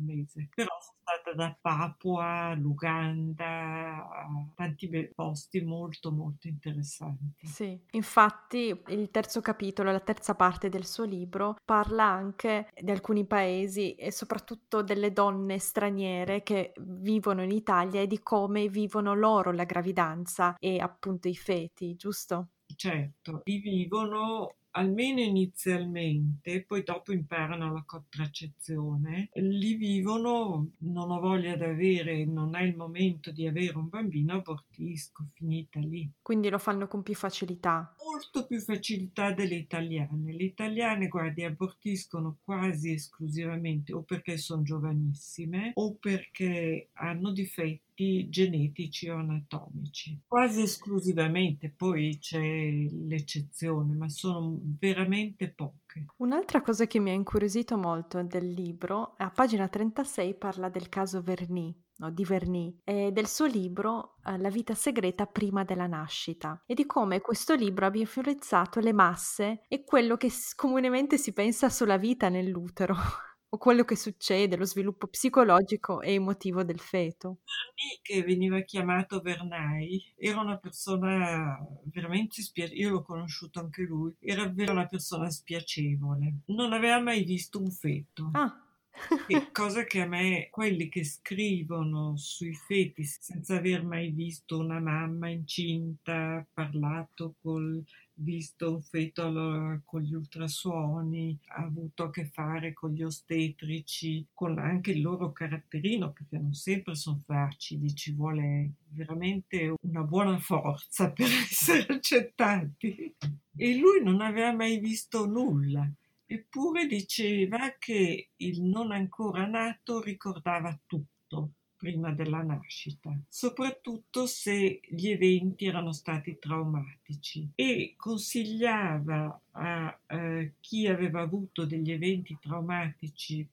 [0.00, 0.48] mese.
[0.54, 7.46] però sono stata da Papua all'Uganda, a tanti posti molto molto interessanti.
[7.46, 13.26] Sì, infatti il terzo capitolo, la terza parte del suo libro parla anche di alcuni
[13.26, 19.52] paesi e soprattutto delle donne straniere che vivono in Italia e di come vivono loro
[19.52, 22.50] la gravidanza e appunto i feti, giusto?
[22.74, 31.56] Certo, li vivono almeno inizialmente, poi dopo imparano la contraccezione, li vivono, non ho voglia
[31.56, 36.10] di avere, non è il momento di avere un bambino, abortisco, finita lì.
[36.22, 37.94] Quindi lo fanno con più facilità.
[38.04, 40.32] Molto più facilità delle italiane.
[40.32, 47.89] Le italiane, guardi, abortiscono quasi esclusivamente o perché sono giovanissime o perché hanno difetti
[48.28, 50.20] genetici o anatomici.
[50.26, 56.06] Quasi esclusivamente, poi c'è l'eccezione, ma sono veramente poche.
[56.16, 61.20] Un'altra cosa che mi ha incuriosito molto del libro, a pagina 36 parla del caso
[61.20, 66.62] Verny, no, di Verny, e del suo libro eh, La vita segreta prima della nascita
[66.66, 71.68] e di come questo libro abbia influenzato le masse e quello che comunemente si pensa
[71.68, 72.94] sulla vita nell'utero
[73.52, 77.38] o quello che succede, lo sviluppo psicologico e emotivo del feto.
[77.44, 84.14] Verni, che veniva chiamato Vernai, era una persona veramente spiacevole, io l'ho conosciuto anche lui,
[84.20, 88.30] era vera una persona spiacevole, non aveva mai visto un feto.
[88.32, 88.64] Ah.
[89.52, 95.28] cosa che a me, quelli che scrivono sui feti senza aver mai visto una mamma
[95.28, 97.84] incinta, parlato col
[98.20, 104.58] visto un feto con gli ultrasuoni, ha avuto a che fare con gli ostetrici, con
[104.58, 111.10] anche il loro caratterino, perché non sempre sono facili, ci vuole veramente una buona forza
[111.10, 113.14] per essere accettati.
[113.56, 115.90] E lui non aveva mai visto nulla.
[116.32, 125.08] Eppure diceva che il non ancora nato ricordava tutto prima della nascita, soprattutto se gli
[125.08, 133.44] eventi erano stati traumatici e consigliava a eh, chi aveva avuto degli eventi traumatici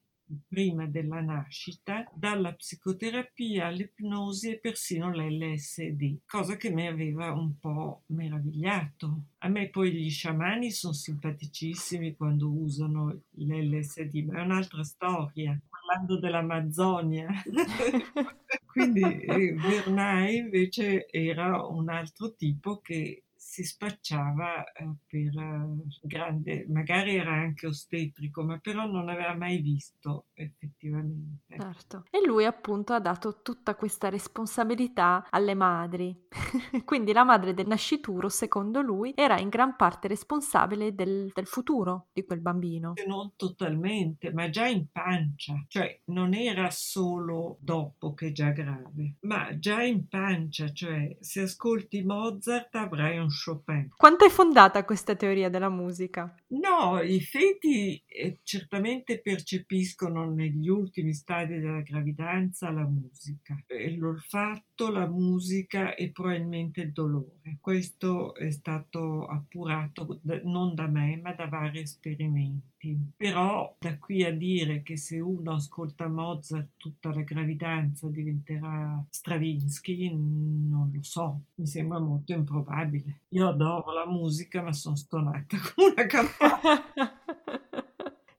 [0.46, 8.02] prima della nascita, dalla psicoterapia all'ipnosi e persino l'LSD, cosa che mi aveva un po'
[8.06, 9.24] meravigliato.
[9.38, 16.18] A me poi gli sciamani sono simpaticissimi quando usano l'LSD, ma è un'altra storia parlando
[16.18, 17.28] dell'Amazzonia.
[18.66, 25.66] Quindi eh, Vernai invece era un altro tipo che si spacciava eh, per eh,
[26.02, 31.56] grande, magari era anche ostetrico, ma però non aveva mai visto effettivamente.
[31.58, 32.04] Certo.
[32.10, 36.26] E lui appunto ha dato tutta questa responsabilità alle madri.
[36.84, 42.08] Quindi la madre del nascituro, secondo lui, era in gran parte responsabile del, del futuro
[42.12, 42.92] di quel bambino.
[43.06, 49.16] Non totalmente, ma già in pancia, cioè non era solo dopo che è già grave,
[49.20, 53.88] ma già in pancia, cioè se ascolti Mozart avrai un Chopin.
[53.96, 56.34] Quanto è fondata questa teoria della musica?
[56.48, 64.90] No, i feti eh, certamente percepiscono negli ultimi stadi della gravidanza la musica, eh, l'olfatto,
[64.90, 67.58] la musica e probabilmente il dolore.
[67.60, 72.77] Questo è stato appurato da, non da me, ma da vari esperimenti.
[73.16, 80.14] Però da qui a dire che se uno ascolta Mozart tutta la gravidanza diventerà Stravinsky,
[80.14, 83.22] non lo so, mi sembra molto improbabile.
[83.30, 87.16] Io adoro la musica, ma sono stonata come una campana.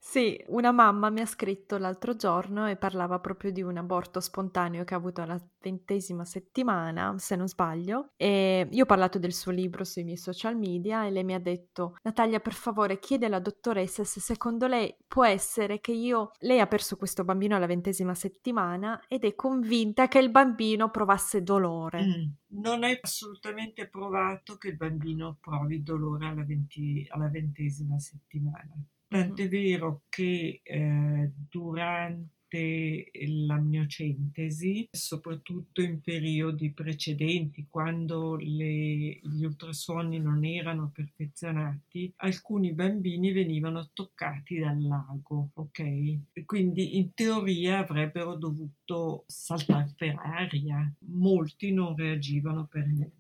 [0.10, 4.84] Sì, una mamma mi ha scritto l'altro giorno e parlava proprio di un aborto spontaneo
[4.84, 9.52] che ha avuto alla ventesima settimana, se non sbaglio, e io ho parlato del suo
[9.52, 13.38] libro sui miei social media e lei mi ha detto Natalia per favore chiede alla
[13.38, 18.16] dottoressa se secondo lei può essere che io, lei ha perso questo bambino alla ventesima
[18.16, 22.04] settimana ed è convinta che il bambino provasse dolore.
[22.04, 22.60] Mm.
[22.62, 28.74] Non è assolutamente provato che il bambino provi dolore alla, venti, alla ventesima settimana.
[29.10, 40.46] Tant'è vero che eh, durante l'amniocentesi, soprattutto in periodi precedenti, quando le, gli ultrasuoni non
[40.46, 46.46] erano perfezionati, alcuni bambini venivano toccati dal lago, ok?
[46.46, 50.88] Quindi in teoria avrebbero dovuto saltare per aria.
[51.08, 53.18] Molti non reagivano per niente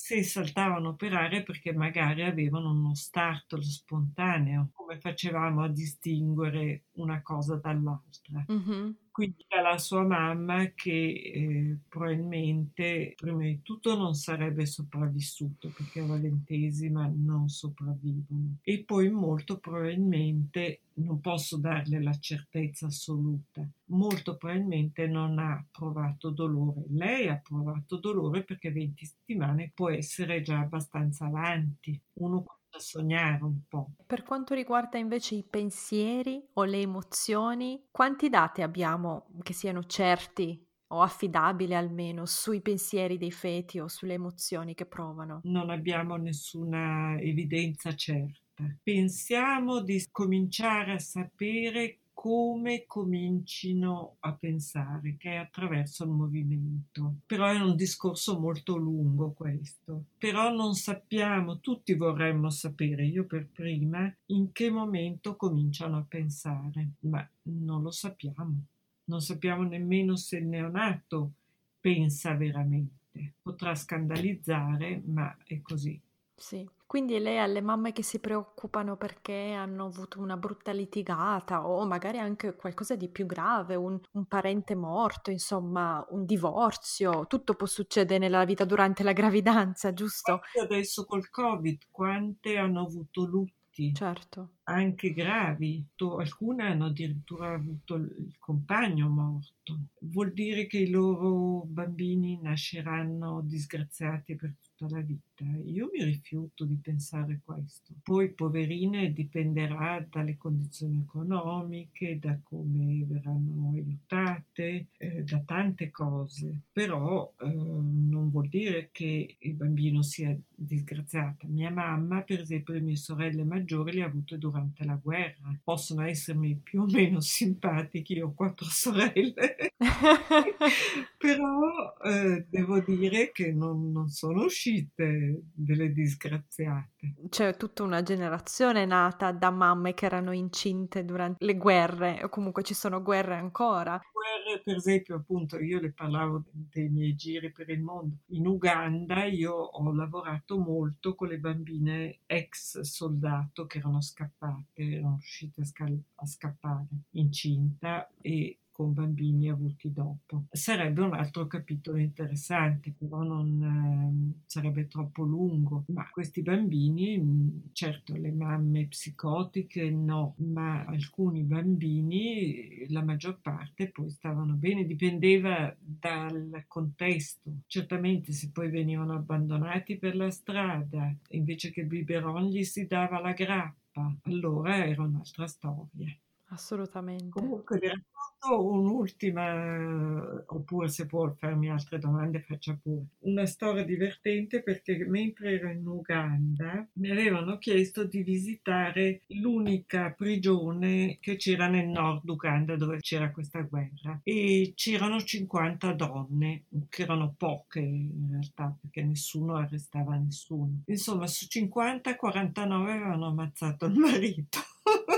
[0.00, 7.20] se saltavano per aria perché magari avevano uno startolo spontaneo, come facevamo a distinguere una
[7.20, 8.44] cosa dall'altra.
[8.50, 15.98] Mm-hmm quindi dalla sua mamma che eh, probabilmente prima di tutto non sarebbe sopravvissuto perché
[15.98, 18.58] alla ventesima non sopravvivono.
[18.62, 26.30] E poi molto probabilmente non posso darle la certezza assoluta molto probabilmente non ha provato
[26.30, 26.84] dolore.
[26.90, 33.60] Lei ha provato dolore perché 20 settimane essere già abbastanza avanti uno a sognare un
[33.66, 33.92] po'.
[34.06, 40.64] Per quanto riguarda invece i pensieri o le emozioni, quanti dati abbiamo che siano certi
[40.90, 45.40] o affidabili almeno sui pensieri dei feti o sulle emozioni che provano?
[45.44, 48.64] Non abbiamo nessuna evidenza certa.
[48.82, 57.18] Pensiamo di cominciare a sapere come comincino a pensare, che è attraverso il movimento.
[57.24, 60.06] Però è un discorso molto lungo questo.
[60.18, 66.94] Però non sappiamo, tutti vorremmo sapere, io per prima, in che momento cominciano a pensare,
[67.02, 68.64] ma non lo sappiamo.
[69.04, 71.34] Non sappiamo nemmeno se il neonato
[71.78, 73.34] pensa veramente.
[73.40, 76.00] Potrà scandalizzare, ma è così.
[76.34, 76.68] Sì.
[76.88, 81.84] Quindi lei ha le mamme che si preoccupano perché hanno avuto una brutta litigata o
[81.84, 87.26] magari anche qualcosa di più grave, un, un parente morto, insomma, un divorzio.
[87.26, 90.40] Tutto può succedere nella vita durante la gravidanza, giusto?
[90.62, 93.92] Adesso col Covid, quante hanno avuto lutti?
[93.92, 95.82] Certo anche gravi,
[96.18, 99.78] alcune hanno addirittura avuto il compagno morto.
[100.00, 105.27] Vuol dire che i loro bambini nasceranno disgraziati per tutta la vita.
[105.64, 107.94] Io mi rifiuto di pensare questo.
[108.02, 116.62] Poi, poverine, dipenderà dalle condizioni economiche, da come verranno aiutate, eh, da tante cose.
[116.72, 121.46] Però eh, non vuol dire che il bambino sia disgraziato.
[121.48, 125.58] Mia mamma, per esempio, le mie sorelle maggiori le ha avute durante durante la guerra.
[125.62, 129.72] Possono essermi più o meno simpatiche, io ho quattro sorelle,
[131.18, 137.14] però eh, devo dire che non, non sono uscite delle disgraziate.
[137.28, 142.62] C'è tutta una generazione nata da mamme che erano incinte durante le guerre, o comunque
[142.62, 144.00] ci sono guerre ancora.
[144.12, 148.16] Guerre, per esempio, appunto, io le parlavo dei miei giri per il mondo.
[148.28, 155.16] In Uganda io ho lavorato molto con le bambine ex soldato che erano scappate erano
[155.16, 160.44] riuscite a, scal- a scappare incinta e con bambini avuti dopo.
[160.52, 165.82] Sarebbe un altro capitolo interessante, però non eh, sarebbe troppo lungo.
[165.88, 173.90] Ma questi bambini, mm, certo, le mamme psicotiche no, ma alcuni bambini, la maggior parte,
[173.90, 177.62] poi stavano bene, dipendeva dal contesto.
[177.66, 183.18] Certamente se poi venivano abbandonati per la strada, invece che il biberon gli si dava
[183.18, 186.16] la grappa allora era un'altra storia.
[186.50, 187.28] Assolutamente.
[187.28, 193.04] Comunque vi racconto un'ultima, oppure se può farmi altre domande faccia pure.
[193.20, 201.18] Una storia divertente perché mentre ero in Uganda mi avevano chiesto di visitare l'unica prigione
[201.20, 207.34] che c'era nel nord Uganda dove c'era questa guerra e c'erano 50 donne, che erano
[207.36, 210.82] poche in realtà perché nessuno arrestava nessuno.
[210.86, 214.60] Insomma su 50 49 avevano ammazzato il marito.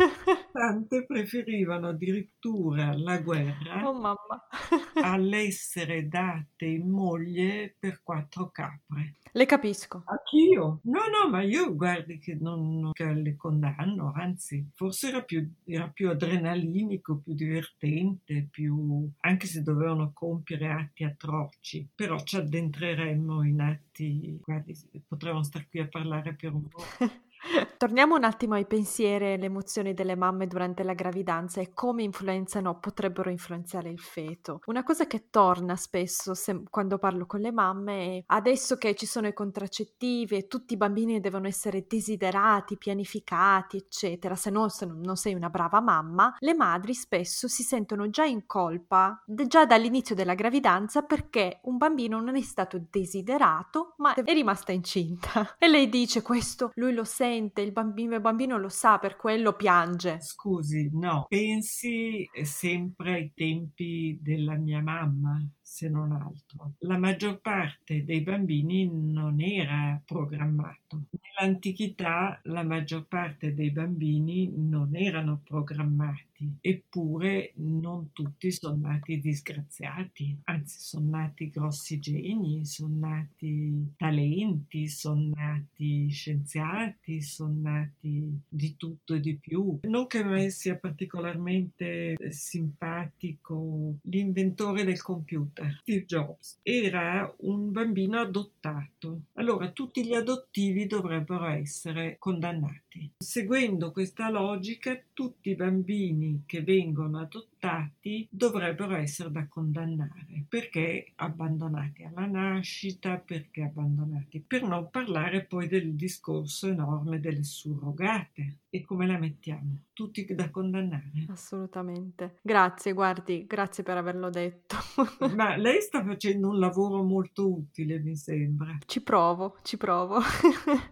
[0.52, 4.16] Tante preferivano addirittura la guerra oh,
[5.02, 9.16] all'essere date in moglie per quattro capre.
[9.32, 10.02] Le capisco.
[10.06, 10.80] Anch'io.
[10.84, 15.88] No, no, ma io guardi che non che le condanno, anzi, forse era più, era
[15.88, 19.08] più adrenalinico, più divertente, più...
[19.20, 21.88] anche se dovevano compiere atti atroci.
[21.94, 24.76] Però ci addentreremmo in atti, guardi,
[25.06, 26.82] potremmo stare qui a parlare per un po'.
[27.76, 32.02] Torniamo un attimo ai pensieri e alle emozioni delle mamme durante la gravidanza e come
[32.02, 34.60] influenzano o potrebbero influenzare il feto.
[34.66, 39.06] Una cosa che torna spesso se, quando parlo con le mamme è adesso che ci
[39.06, 44.86] sono i contraccettivi e tutti i bambini devono essere desiderati, pianificati, eccetera, se no se
[44.86, 50.14] non sei una brava mamma, le madri spesso si sentono già in colpa già dall'inizio
[50.14, 55.56] della gravidanza perché un bambino non è stato desiderato ma è rimasta incinta.
[55.58, 59.16] E lei dice questo, lui lo sente sente, il bambino, il bambino lo sa, per
[59.16, 60.18] quello piange.
[60.20, 66.72] Scusi, no, pensi sempre ai tempi della mia mamma, se non altro.
[66.80, 71.04] La maggior parte dei bambini non era programmato.
[71.10, 80.36] Nell'antichità la maggior parte dei bambini non erano programmati eppure non tutti sono nati disgraziati,
[80.44, 89.14] anzi sono nati grossi geni, sono nati talenti, sono nati scienziati, sono nati di tutto
[89.14, 89.78] e di più.
[89.82, 98.20] Non che a me sia particolarmente simpatico l'inventore del computer, Steve Jobs, era un bambino
[98.20, 99.22] adottato.
[99.34, 102.89] Allora tutti gli adottivi dovrebbero essere condannati.
[103.18, 112.02] Seguendo questa logica, tutti i bambini che vengono adottati dovrebbero essere da condannare perché abbandonati
[112.02, 118.56] alla nascita, perché abbandonati, per non parlare poi del discorso enorme delle surrogate.
[118.68, 119.78] E come la mettiamo?
[119.92, 121.26] Tutti da condannare?
[121.28, 122.38] Assolutamente.
[122.42, 124.76] Grazie, guardi, grazie per averlo detto.
[125.34, 128.78] Ma lei sta facendo un lavoro molto utile, mi sembra.
[128.86, 130.20] Ci provo, ci provo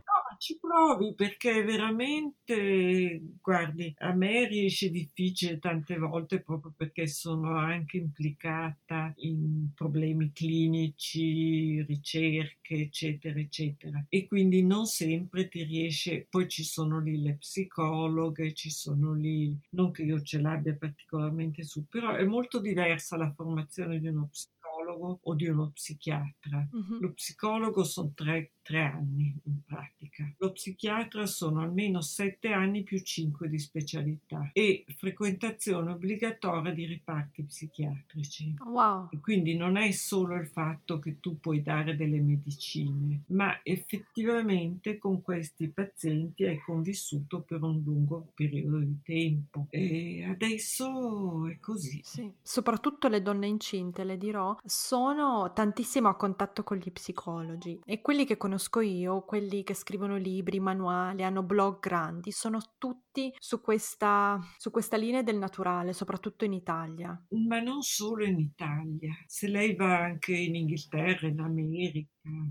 [0.39, 7.99] ci provi perché veramente, guardi, a me riesce difficile tante volte proprio perché sono anche
[7.99, 14.05] implicata in problemi clinici, ricerche, eccetera, eccetera.
[14.09, 19.55] E quindi non sempre ti riesce, poi ci sono lì le psicologhe, ci sono lì,
[19.71, 24.29] non che io ce l'abbia particolarmente su, però è molto diversa la formazione di uno
[24.31, 26.67] psicologo o di uno psichiatra.
[26.71, 27.01] Uh-huh.
[27.01, 30.31] Lo psicologo sono tre tre anni in pratica.
[30.37, 37.45] Lo psichiatra sono almeno sette anni più cinque di specialità e frequentazione obbligatoria di reparti
[37.45, 38.57] psichiatrici.
[38.67, 39.09] Wow.
[39.23, 45.23] Quindi non è solo il fatto che tu puoi dare delle medicine, ma effettivamente con
[45.23, 49.67] questi pazienti hai convissuto per un lungo periodo di tempo.
[49.71, 52.03] E adesso è così.
[52.05, 58.03] Sì, soprattutto le donne incinte, le dirò, sono tantissimo a contatto con gli psicologi e
[58.03, 63.33] quelli che conosco conosco io, quelli che scrivono libri, manuali, hanno blog grandi, sono tutti
[63.39, 67.25] su questa, su questa linea del naturale, soprattutto in Italia.
[67.47, 72.11] Ma non solo in Italia, se lei va anche in Inghilterra, in America,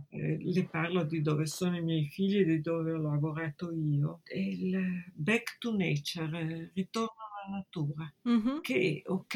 [0.10, 4.22] eh, le parlo di dove sono i miei figli e di dove ho lavorato io,
[4.34, 8.60] il back to nature, ritorno natura, mm-hmm.
[8.62, 9.36] che ok,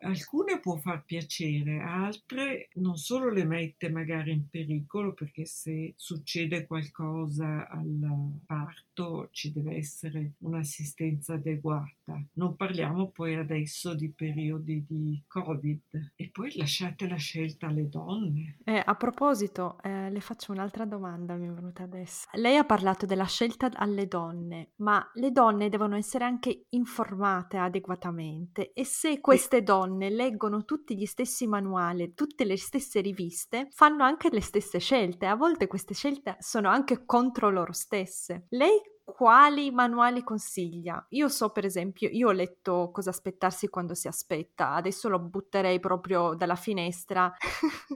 [0.00, 6.66] alcune può far piacere, altre non solo le mette magari in pericolo perché se succede
[6.66, 12.22] qualcosa al parto ci deve essere un'assistenza adeguata.
[12.34, 18.58] Non parliamo poi adesso di periodi di Covid e poi lasciate la scelta alle donne.
[18.64, 22.28] Eh, a proposito, eh, le faccio un'altra domanda, mi è venuta adesso.
[22.32, 27.56] Lei ha parlato della scelta alle donne, ma le donne devono essere anche informate informate
[27.56, 34.04] adeguatamente e se queste donne leggono tutti gli stessi manuali, tutte le stesse riviste, fanno
[34.04, 35.26] anche le stesse scelte.
[35.26, 38.46] A volte queste scelte sono anche contro loro stesse.
[38.50, 41.04] Lei quali manuali consiglia?
[41.10, 45.80] Io so per esempio, io ho letto cosa aspettarsi quando si aspetta, adesso lo butterei
[45.80, 47.32] proprio dalla finestra.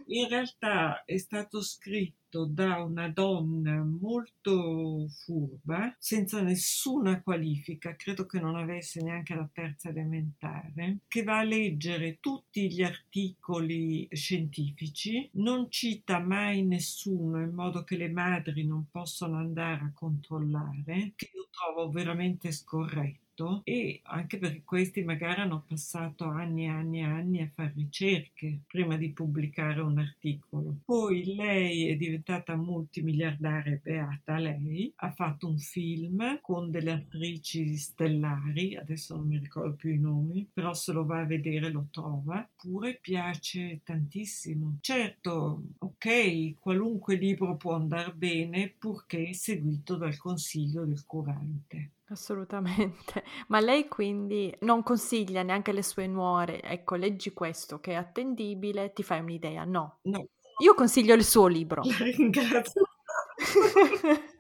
[0.07, 8.41] In realtà è stato scritto da una donna molto furba, senza nessuna qualifica, credo che
[8.41, 15.71] non avesse neanche la terza elementare, che va a leggere tutti gli articoli scientifici, non
[15.71, 21.47] cita mai nessuno in modo che le madri non possano andare a controllare, che io
[21.51, 27.03] trovo veramente scorretto fatto e anche perché questi magari hanno passato anni e anni e
[27.03, 30.79] anni a fare ricerche prima di pubblicare un articolo.
[30.85, 38.77] Poi lei è diventata multimiliardaria, beata lei, ha fatto un film con delle attrici stellari,
[38.77, 42.49] adesso non mi ricordo più i nomi, però se lo va a vedere lo trova,
[42.57, 44.79] pure piace tantissimo.
[44.81, 51.93] Certo, ok, qualunque libro può andare bene purché seguito dal consiglio del curante.
[52.15, 53.25] Assolutamente.
[53.49, 58.93] Ma lei quindi non consiglia neanche alle sue nuore, ecco, leggi questo che è attendibile,
[58.93, 59.65] ti fai un'idea.
[59.65, 59.99] No.
[60.03, 60.29] No.
[60.63, 61.83] Io consiglio il suo libro.
[61.99, 62.89] La ringrazio.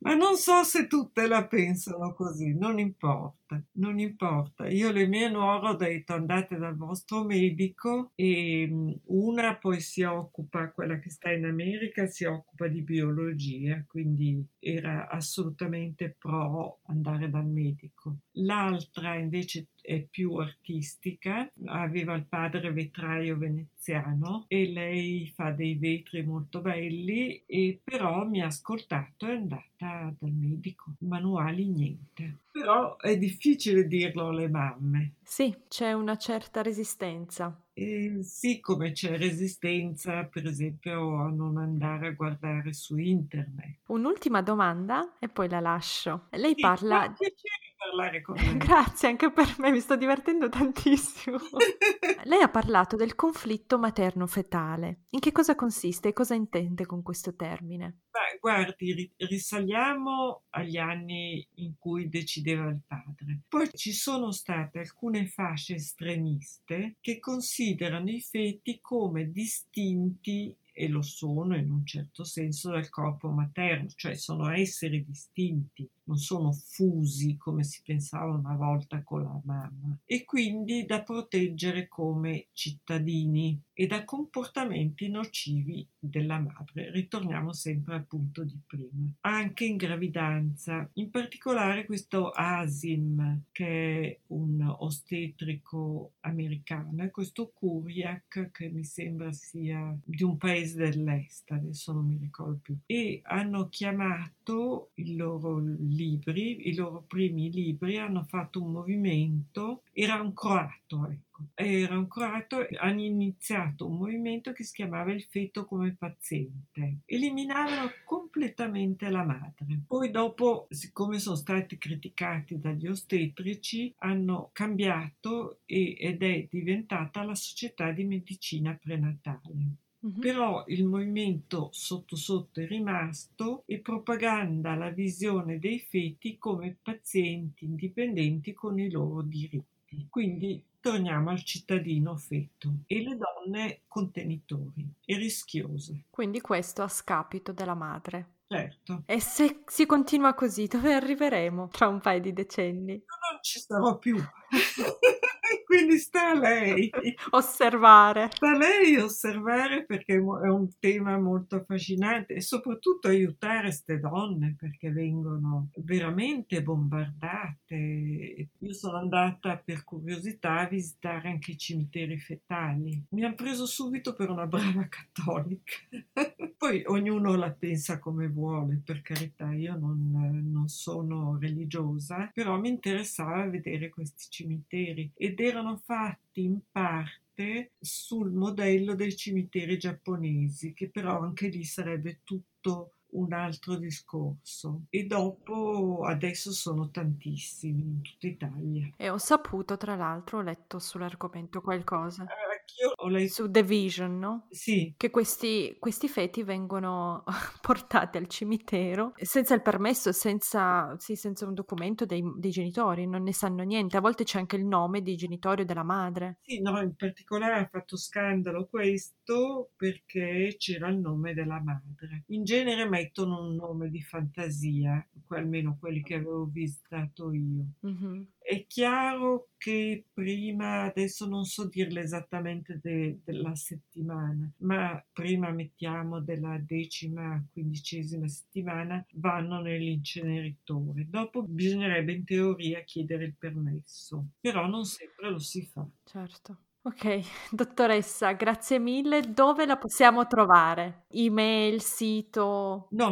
[0.00, 4.68] Ma non so se tutte la pensano così, non importa, non importa.
[4.68, 10.02] Io le mie nuore ho detto andate dal vostro medico e mm, una poi si
[10.02, 17.30] occupa, quella che sta in America, si occupa di biologia, quindi era assolutamente pro andare
[17.30, 18.18] dal medico.
[18.32, 26.22] L'altra invece è più artistica, aveva il padre vetraio veneziano e lei fa dei vetri
[26.22, 30.92] molto belli e però mi ha ascoltato e è andata dal medico.
[31.00, 32.38] Manuali niente.
[32.52, 35.14] Però è difficile dirlo alle mamme.
[35.24, 37.60] Sì, c'è una certa resistenza.
[37.72, 43.78] E sì, come c'è resistenza, per esempio, a non andare a guardare su internet.
[43.88, 46.28] Un'ultima domanda e poi la lascio.
[46.30, 47.12] Lei Sì, parla...
[47.16, 48.56] piacere parlare con lei.
[48.56, 51.38] Grazie anche per me, mi sto divertendo tantissimo.
[52.24, 55.06] Lei ha parlato del conflitto materno-fetale.
[55.10, 58.00] In che cosa consiste e cosa intende con questo termine?
[58.10, 63.40] Beh, guardi, ri- risaliamo agli anni in cui decideva il padre.
[63.48, 71.02] Poi ci sono state alcune fasce estremiste che considerano i feti come distinti e lo
[71.02, 77.36] sono in un certo senso dal corpo materno, cioè sono esseri distinti, non sono fusi
[77.36, 79.98] come si pensava una volta con la mamma.
[80.06, 86.90] E quindi da proteggere come cittadini e da comportamenti nocivi della madre.
[86.90, 89.10] Ritorniamo sempre al punto di prima.
[89.22, 98.50] Anche in gravidanza, in particolare questo Asim che è un ostetrico americano e questo Kuriak
[98.52, 103.70] che mi sembra sia di un paese dell'est, adesso non mi ricordo più, e hanno
[103.70, 111.08] chiamato i loro libri, i loro primi libri, hanno fatto un movimento, era un croato,
[111.08, 111.29] ecco.
[111.54, 116.98] Era un croato, hanno iniziato un movimento che si chiamava il feto come paziente.
[117.04, 119.80] Eliminavano completamente la madre.
[119.86, 127.34] Poi dopo, siccome sono stati criticati dagli ostetrici, hanno cambiato e, ed è diventata la
[127.34, 129.76] società di medicina prenatale.
[130.00, 130.18] Mhm.
[130.18, 137.66] Però il movimento sotto sotto è rimasto e propaganda la visione dei feti come pazienti
[137.66, 140.06] indipendenti con i loro diritti.
[140.08, 146.04] Quindi torniamo al cittadino feto e le donne contenitori e rischiose.
[146.10, 148.38] Quindi questo a scapito della madre.
[148.50, 152.94] Certo, E se si continua così, dove arriveremo tra un paio di decenni?
[152.94, 154.16] io non ci sarò più.
[155.70, 156.90] Quindi sta a lei.
[157.30, 158.28] Osservare.
[158.32, 164.56] Sta a lei osservare perché è un tema molto affascinante e soprattutto aiutare queste donne
[164.58, 168.48] perché vengono veramente bombardate.
[168.58, 173.04] Io sono andata per curiosità a visitare anche i cimiteri fetali.
[173.10, 175.74] Mi hanno preso subito per una brava cattolica.
[176.58, 182.68] Poi ognuno la pensa come vuole, per carità, io non, non sono religiosa, però mi
[182.68, 190.90] interessava vedere questi cimiteri ed erano fatti in parte sul modello dei cimiteri giapponesi, che
[190.90, 194.82] però anche lì sarebbe tutto un altro discorso.
[194.90, 198.90] E dopo adesso sono tantissimi in tutta Italia.
[198.96, 202.24] E ho saputo, tra l'altro, ho letto sull'argomento qualcosa.
[202.24, 204.46] Eh, Anch'io ho letto, Su The Vision, no?
[204.50, 207.24] sì, Che questi, questi feti vengono
[207.60, 213.22] portati al cimitero senza il permesso, senza, sì, senza un documento dei, dei genitori, non
[213.22, 213.96] ne sanno niente.
[213.96, 216.40] A volte c'è anche il nome dei genitori o della madre.
[216.42, 222.24] Sì, no, in particolare ha fatto scandalo questo perché c'era il nome della madre.
[222.28, 227.64] In genere mettono un nome di fantasia, almeno quelli che avevo visitato io.
[227.82, 228.26] Mhm.
[228.38, 236.20] È chiaro che prima, adesso non so dirle esattamente de- della settimana, ma prima mettiamo
[236.20, 241.06] della decima, quindicesima settimana, vanno nell'inceneritore.
[241.08, 245.86] Dopo bisognerebbe in teoria chiedere il permesso, però non sempre lo si fa.
[246.04, 246.58] Certo.
[246.82, 247.20] Ok,
[247.50, 249.20] dottoressa, grazie mille.
[249.34, 251.04] Dove la possiamo trovare?
[251.10, 252.86] Email, sito?
[252.92, 253.10] No,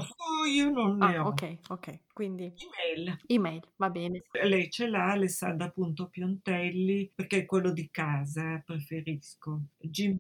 [0.51, 1.29] io non ne Ah, ho.
[1.29, 1.99] ok, ok.
[2.15, 3.19] Quindi Email.
[3.27, 4.23] email, va bene.
[4.43, 9.61] Lei ce l'ha, alessandra.piontelli, perché è quello di casa, preferisco.
[9.79, 10.17] Gmail,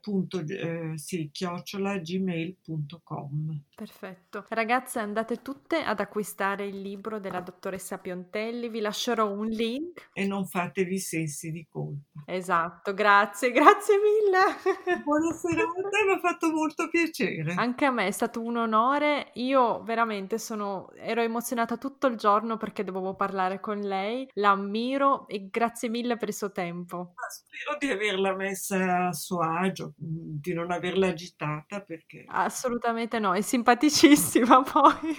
[0.00, 3.60] punto, eh, sì, chiocciola gmail.com.
[3.74, 4.46] Perfetto.
[4.48, 8.68] Ragazze, andate tutte ad acquistare il libro della dottoressa Piontelli.
[8.68, 10.10] Vi lascerò un link.
[10.12, 12.22] E non fatevi sensi di colpa.
[12.24, 15.02] Esatto, grazie, grazie mille.
[15.04, 17.54] Buona serata, mi ha fatto molto piacere.
[17.54, 19.30] Anche a me è stato un onore.
[19.34, 24.28] Io veramente sono, ero emozionata tutto il giorno perché dovevo parlare con lei.
[24.34, 27.14] La ammiro e grazie mille per il suo tempo.
[27.28, 32.24] Spero di averla messa a suo agio, mm, di non averla agitata perché...
[32.26, 35.18] Assolutamente no, è simpaticissima poi.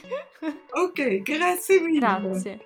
[0.72, 2.00] Ok, grazie mille.
[2.00, 2.66] Grazie.